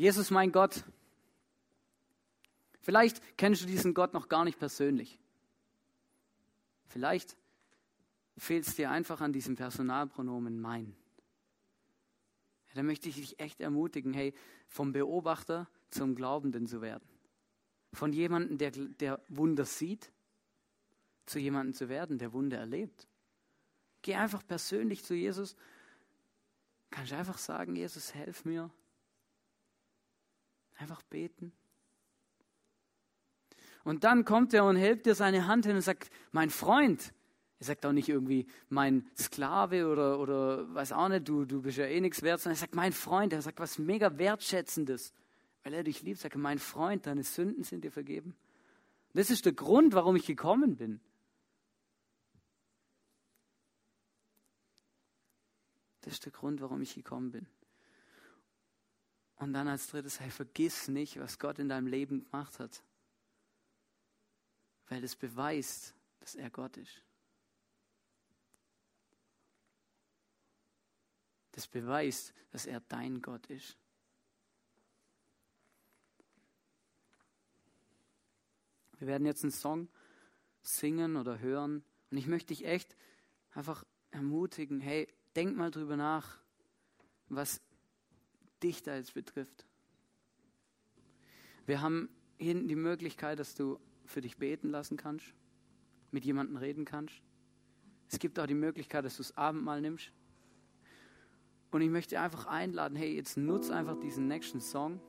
Jesus, 0.00 0.30
mein 0.30 0.50
Gott. 0.50 0.82
Vielleicht 2.80 3.20
kennst 3.36 3.60
du 3.60 3.66
diesen 3.66 3.92
Gott 3.92 4.14
noch 4.14 4.30
gar 4.30 4.46
nicht 4.46 4.58
persönlich. 4.58 5.18
Vielleicht 6.86 7.36
fehlt 8.38 8.66
es 8.66 8.76
dir 8.76 8.90
einfach 8.90 9.20
an 9.20 9.34
diesem 9.34 9.56
Personalpronomen 9.56 10.58
mein. 10.58 10.96
Ja, 12.68 12.76
da 12.76 12.82
möchte 12.82 13.10
ich 13.10 13.16
dich 13.16 13.40
echt 13.40 13.60
ermutigen, 13.60 14.14
hey, 14.14 14.32
vom 14.68 14.92
Beobachter 14.92 15.68
zum 15.90 16.14
Glaubenden 16.14 16.66
zu 16.66 16.80
werden. 16.80 17.06
Von 17.92 18.14
jemandem, 18.14 18.56
der, 18.56 18.70
der 18.70 19.22
Wunder 19.28 19.66
sieht, 19.66 20.10
zu 21.26 21.38
jemandem 21.38 21.74
zu 21.74 21.90
werden, 21.90 22.16
der 22.16 22.32
Wunder 22.32 22.56
erlebt. 22.56 23.06
Geh 24.00 24.14
einfach 24.14 24.46
persönlich 24.46 25.04
zu 25.04 25.12
Jesus. 25.12 25.56
Kannst 26.88 27.12
du 27.12 27.18
einfach 27.18 27.36
sagen, 27.36 27.76
Jesus, 27.76 28.14
helf 28.14 28.46
mir. 28.46 28.70
Einfach 30.80 31.02
beten. 31.02 31.52
Und 33.84 34.04
dann 34.04 34.24
kommt 34.24 34.54
er 34.54 34.64
und 34.64 34.76
hält 34.76 35.04
dir 35.04 35.14
seine 35.14 35.46
Hand 35.46 35.66
hin 35.66 35.76
und 35.76 35.82
sagt, 35.82 36.10
mein 36.32 36.48
Freund, 36.48 37.12
er 37.58 37.66
sagt 37.66 37.84
auch 37.84 37.92
nicht 37.92 38.08
irgendwie 38.08 38.46
mein 38.70 39.06
Sklave 39.16 39.86
oder, 39.86 40.18
oder 40.18 40.74
weiß 40.74 40.92
auch 40.92 41.08
nicht, 41.08 41.28
du, 41.28 41.44
du 41.44 41.60
bist 41.60 41.76
ja 41.76 41.84
eh 41.84 42.00
nichts 42.00 42.22
wert, 42.22 42.40
sondern 42.40 42.56
er 42.56 42.60
sagt 42.60 42.74
mein 42.74 42.92
Freund, 42.92 43.34
er 43.34 43.42
sagt 43.42 43.58
was 43.58 43.78
mega 43.78 44.16
Wertschätzendes, 44.16 45.12
weil 45.62 45.74
er 45.74 45.84
dich 45.84 46.02
liebt. 46.02 46.20
Er 46.20 46.22
sagt, 46.22 46.36
mein 46.36 46.58
Freund, 46.58 47.06
deine 47.06 47.24
Sünden 47.24 47.62
sind 47.62 47.84
dir 47.84 47.92
vergeben. 47.92 48.30
Und 49.12 49.18
das 49.18 49.28
ist 49.28 49.44
der 49.44 49.52
Grund, 49.52 49.92
warum 49.92 50.16
ich 50.16 50.24
gekommen 50.24 50.76
bin. 50.76 51.00
Das 56.00 56.14
ist 56.14 56.24
der 56.24 56.32
Grund, 56.32 56.62
warum 56.62 56.80
ich 56.80 56.94
gekommen 56.94 57.30
bin. 57.30 57.46
Und 59.40 59.52
dann 59.52 59.68
als 59.68 59.88
drittes, 59.88 60.20
hey, 60.20 60.30
vergiss 60.30 60.88
nicht, 60.88 61.18
was 61.18 61.38
Gott 61.38 61.58
in 61.58 61.68
deinem 61.68 61.88
Leben 61.88 62.24
gemacht 62.24 62.58
hat. 62.58 62.82
Weil 64.88 65.02
das 65.02 65.16
beweist, 65.16 65.94
dass 66.20 66.34
er 66.36 66.50
Gott 66.50 66.76
ist. 66.76 67.02
das 71.52 71.68
beweist, 71.68 72.32
dass 72.52 72.64
er 72.64 72.80
dein 72.80 73.20
Gott 73.20 73.46
ist. 73.46 73.76
Wir 78.98 79.08
werden 79.08 79.26
jetzt 79.26 79.44
einen 79.44 79.52
Song 79.52 79.88
singen 80.62 81.16
oder 81.16 81.38
hören 81.38 81.84
und 82.10 82.16
ich 82.16 82.26
möchte 82.26 82.48
dich 82.48 82.64
echt 82.64 82.96
einfach 83.52 83.84
ermutigen, 84.10 84.80
hey, 84.80 85.06
denk 85.36 85.54
mal 85.54 85.70
drüber 85.70 85.96
nach, 85.96 86.40
was 87.28 87.60
dich 88.62 88.82
da 88.82 88.96
jetzt 88.96 89.14
betrifft. 89.14 89.66
Wir 91.66 91.80
haben 91.80 92.08
hinten 92.38 92.68
die 92.68 92.76
Möglichkeit, 92.76 93.38
dass 93.38 93.54
du 93.54 93.78
für 94.04 94.20
dich 94.20 94.38
beten 94.38 94.70
lassen 94.70 94.96
kannst, 94.96 95.34
mit 96.10 96.24
jemandem 96.24 96.56
reden 96.56 96.84
kannst. 96.84 97.22
Es 98.08 98.18
gibt 98.18 98.38
auch 98.40 98.46
die 98.46 98.54
Möglichkeit, 98.54 99.04
dass 99.04 99.16
du 99.16 99.22
das 99.22 99.36
Abendmahl 99.36 99.80
nimmst. 99.80 100.12
Und 101.70 101.82
ich 101.82 101.90
möchte 101.90 102.20
einfach 102.20 102.46
einladen, 102.46 102.96
hey, 102.96 103.14
jetzt 103.14 103.36
nutz 103.36 103.70
einfach 103.70 103.98
diesen 104.00 104.26
nächsten 104.26 104.60
Song 104.60 105.00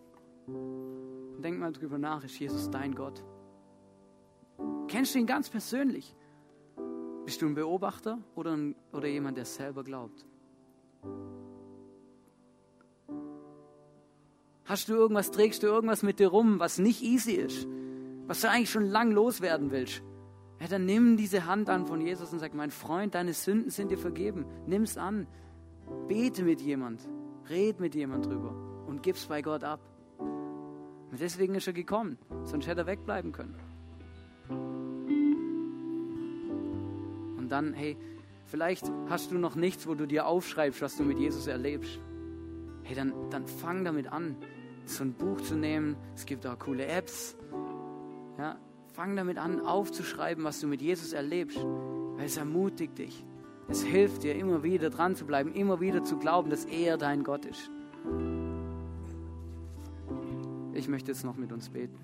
denk 1.41 1.59
mal 1.59 1.71
drüber 1.71 1.97
nach, 1.97 2.23
ist 2.23 2.39
Jesus 2.39 2.69
dein 2.69 2.95
Gott? 2.95 3.23
Kennst 4.87 5.15
du 5.15 5.19
ihn 5.19 5.25
ganz 5.25 5.49
persönlich? 5.49 6.15
Bist 7.25 7.41
du 7.41 7.47
ein 7.47 7.55
Beobachter 7.55 8.19
oder, 8.35 8.55
ein, 8.55 8.75
oder 8.91 9.07
jemand, 9.07 9.37
der 9.37 9.45
selber 9.45 9.83
glaubt? 9.83 10.25
Hast 14.71 14.87
du 14.87 14.93
irgendwas, 14.93 15.31
trägst 15.31 15.63
du 15.63 15.67
irgendwas 15.67 16.01
mit 16.01 16.19
dir 16.19 16.29
rum, 16.29 16.61
was 16.61 16.79
nicht 16.79 17.03
easy 17.03 17.33
ist, 17.33 17.67
was 18.27 18.39
du 18.39 18.49
eigentlich 18.49 18.69
schon 18.69 18.85
lang 18.85 19.11
loswerden 19.11 19.69
willst? 19.69 20.01
Ja, 20.61 20.67
dann 20.69 20.85
nimm 20.85 21.17
diese 21.17 21.45
Hand 21.45 21.69
an 21.69 21.85
von 21.85 21.99
Jesus 21.99 22.31
und 22.31 22.39
sag, 22.39 22.53
mein 22.53 22.71
Freund, 22.71 23.13
deine 23.13 23.33
Sünden 23.33 23.69
sind 23.69 23.91
dir 23.91 23.97
vergeben. 23.97 24.45
Nimm 24.67 24.83
es 24.83 24.97
an. 24.97 25.27
Bete 26.07 26.43
mit 26.43 26.61
jemand. 26.61 27.01
Red 27.49 27.81
mit 27.81 27.95
jemand 27.95 28.27
drüber 28.27 28.55
und 28.87 29.03
gib's 29.03 29.25
bei 29.25 29.41
Gott 29.41 29.65
ab. 29.65 29.81
Und 30.19 31.19
deswegen 31.19 31.53
ist 31.55 31.67
er 31.67 31.73
gekommen, 31.73 32.17
sonst 32.45 32.65
hätte 32.65 32.83
er 32.83 32.87
wegbleiben 32.87 33.33
können. 33.33 33.57
Und 37.37 37.49
dann, 37.49 37.73
hey, 37.73 37.97
vielleicht 38.45 38.89
hast 39.09 39.31
du 39.31 39.37
noch 39.37 39.55
nichts, 39.55 39.85
wo 39.85 39.95
du 39.95 40.05
dir 40.05 40.27
aufschreibst, 40.27 40.81
was 40.81 40.95
du 40.95 41.03
mit 41.03 41.19
Jesus 41.19 41.47
erlebst. 41.47 41.99
Hey, 42.83 42.95
dann, 42.95 43.11
dann 43.31 43.45
fang 43.45 43.83
damit 43.83 44.07
an, 44.07 44.37
so 44.85 45.03
ein 45.03 45.13
Buch 45.13 45.41
zu 45.41 45.55
nehmen. 45.55 45.95
Es 46.15 46.25
gibt 46.25 46.45
auch 46.45 46.57
coole 46.59 46.85
Apps. 46.85 47.35
Ja, 48.37 48.57
fang 48.93 49.15
damit 49.15 49.37
an, 49.37 49.59
aufzuschreiben, 49.61 50.43
was 50.43 50.59
du 50.59 50.67
mit 50.67 50.81
Jesus 50.81 51.13
erlebst, 51.13 51.57
weil 51.57 52.25
es 52.25 52.37
ermutigt 52.37 52.97
dich. 52.97 53.25
Es 53.67 53.83
hilft 53.83 54.23
dir, 54.23 54.35
immer 54.35 54.63
wieder 54.63 54.89
dran 54.89 55.15
zu 55.15 55.25
bleiben, 55.25 55.53
immer 55.53 55.79
wieder 55.79 56.03
zu 56.03 56.17
glauben, 56.17 56.49
dass 56.49 56.65
er 56.65 56.97
dein 56.97 57.23
Gott 57.23 57.45
ist. 57.45 57.69
Ich 60.73 60.87
möchte 60.87 61.11
jetzt 61.11 61.23
noch 61.23 61.37
mit 61.37 61.51
uns 61.51 61.69
beten. 61.69 61.97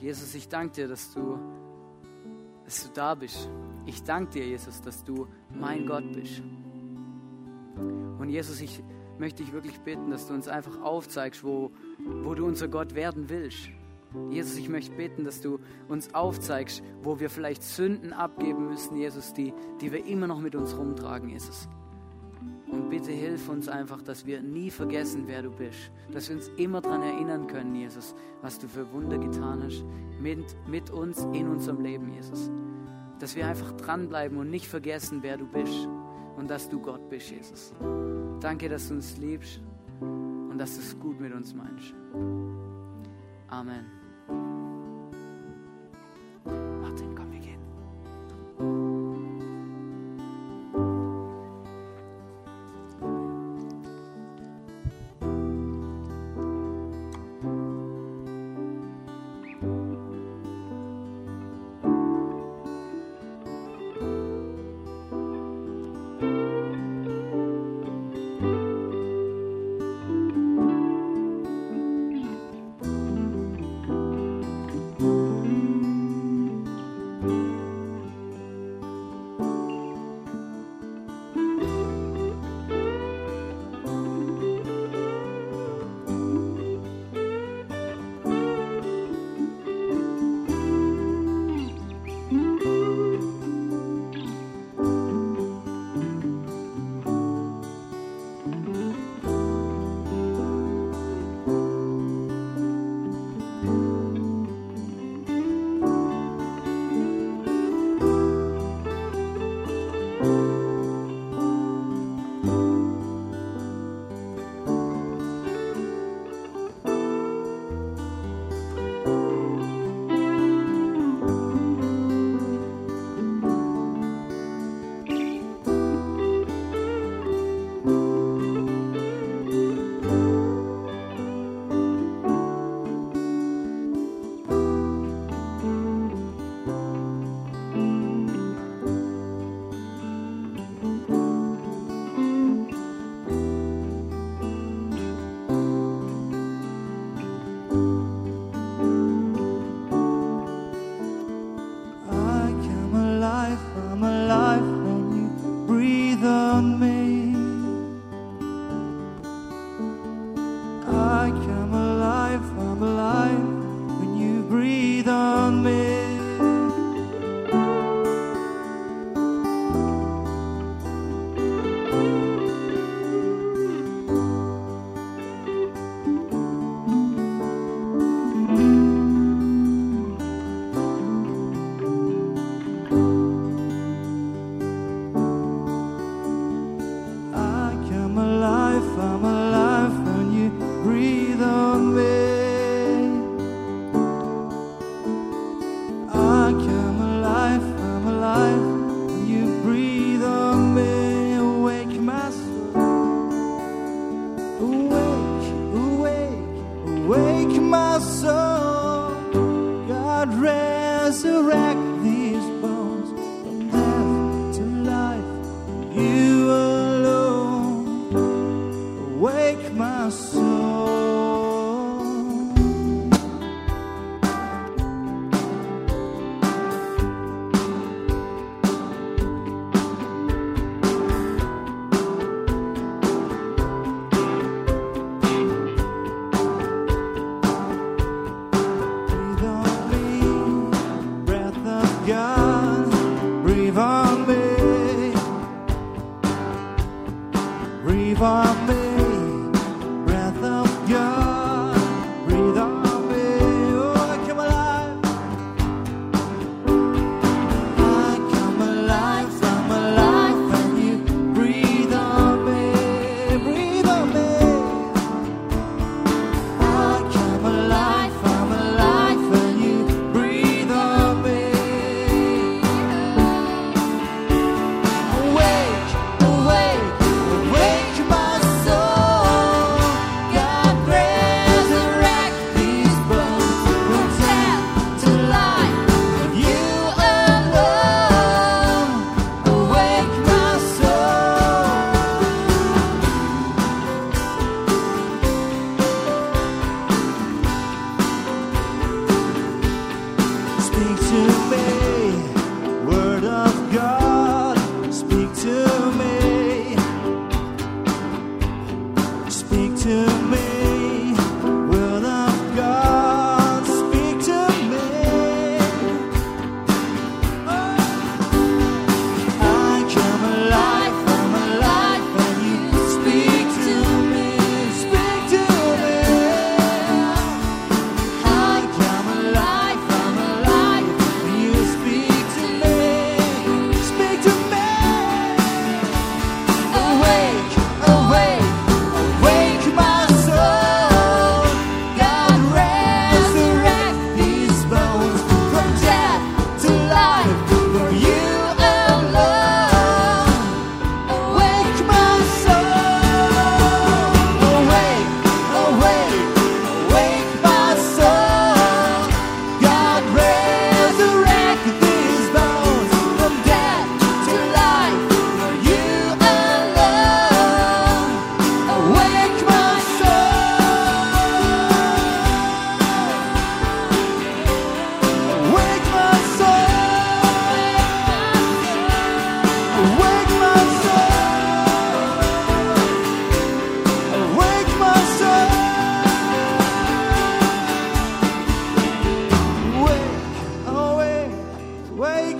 Jesus, 0.00 0.34
ich 0.34 0.48
danke 0.48 0.74
dir, 0.74 0.88
dass 0.88 1.14
du, 1.14 1.38
dass 2.64 2.86
du 2.86 2.92
da 2.92 3.14
bist. 3.14 3.48
Ich 3.86 4.02
danke 4.02 4.32
dir, 4.32 4.46
Jesus, 4.46 4.80
dass 4.82 5.02
du 5.02 5.26
mein 5.50 5.86
Gott 5.86 6.12
bist. 6.12 6.42
Und 8.18 8.28
Jesus, 8.28 8.60
ich 8.60 8.82
möchte 9.22 9.44
dich 9.44 9.52
wirklich 9.52 9.78
bitten, 9.78 10.10
dass 10.10 10.26
du 10.26 10.34
uns 10.34 10.48
einfach 10.48 10.82
aufzeigst, 10.82 11.44
wo, 11.44 11.70
wo 12.24 12.34
du 12.34 12.44
unser 12.44 12.66
Gott 12.66 12.96
werden 12.96 13.30
willst. 13.30 13.68
Jesus, 14.30 14.58
ich 14.58 14.68
möchte 14.68 14.96
bitten, 14.96 15.22
dass 15.22 15.40
du 15.40 15.60
uns 15.88 16.12
aufzeigst, 16.12 16.82
wo 17.04 17.20
wir 17.20 17.30
vielleicht 17.30 17.62
Sünden 17.62 18.12
abgeben 18.12 18.66
müssen, 18.66 18.96
Jesus, 18.96 19.32
die, 19.32 19.54
die 19.80 19.92
wir 19.92 20.04
immer 20.06 20.26
noch 20.26 20.40
mit 20.40 20.56
uns 20.56 20.76
rumtragen, 20.76 21.28
Jesus. 21.28 21.68
Und 22.68 22.90
bitte 22.90 23.12
hilf 23.12 23.48
uns 23.48 23.68
einfach, 23.68 24.02
dass 24.02 24.26
wir 24.26 24.42
nie 24.42 24.72
vergessen, 24.72 25.22
wer 25.26 25.42
du 25.42 25.50
bist. 25.50 25.92
Dass 26.10 26.28
wir 26.28 26.34
uns 26.34 26.48
immer 26.56 26.80
daran 26.80 27.02
erinnern 27.02 27.46
können, 27.46 27.76
Jesus, 27.76 28.16
was 28.40 28.58
du 28.58 28.66
für 28.66 28.90
Wunder 28.92 29.18
getan 29.18 29.62
hast 29.62 29.84
mit, 30.20 30.44
mit 30.66 30.90
uns 30.90 31.20
in 31.32 31.46
unserem 31.46 31.80
Leben, 31.80 32.12
Jesus. 32.12 32.50
Dass 33.20 33.36
wir 33.36 33.46
einfach 33.46 33.70
dranbleiben 33.70 34.36
und 34.36 34.50
nicht 34.50 34.66
vergessen, 34.66 35.20
wer 35.22 35.36
du 35.36 35.46
bist 35.46 35.88
und 36.36 36.50
dass 36.50 36.68
du 36.68 36.80
Gott 36.80 37.08
bist, 37.08 37.30
Jesus. 37.30 37.72
Danke, 38.42 38.68
dass 38.68 38.88
du 38.88 38.94
uns 38.94 39.16
liebst 39.18 39.60
und 40.00 40.58
dass 40.58 40.74
du 40.74 40.80
es 40.80 40.98
gut 40.98 41.20
mit 41.20 41.32
uns 41.32 41.54
meinst. 41.54 41.94
Amen. 43.46 44.01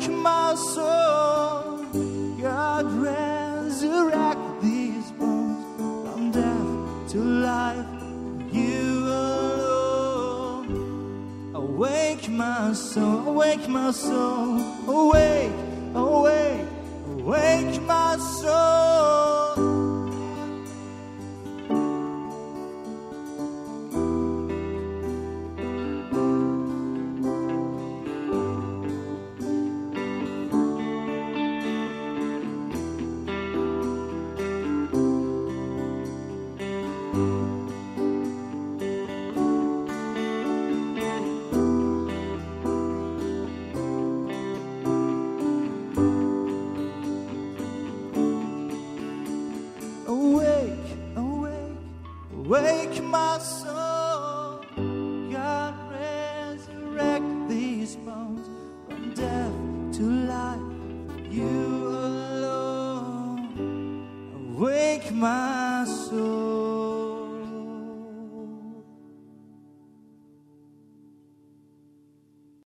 search 0.02 0.10
my 0.10 0.54
soul. 0.54 1.86
God 2.40 2.86
resurrect 2.92 4.62
these 4.62 5.10
bones 5.12 5.64
from 5.76 6.30
death 6.32 7.10
to 7.12 7.18
life. 7.18 7.86
You 8.52 9.06
alone. 9.06 10.66
Awake 11.54 12.28
my 12.28 12.72
soul, 12.72 13.28
awake 13.28 13.68
my 13.68 13.90
soul, 13.92 14.60
awake, 14.88 15.52
awake, 15.94 16.66
awake 17.18 17.82
my 17.82 18.16
soul. 18.16 19.21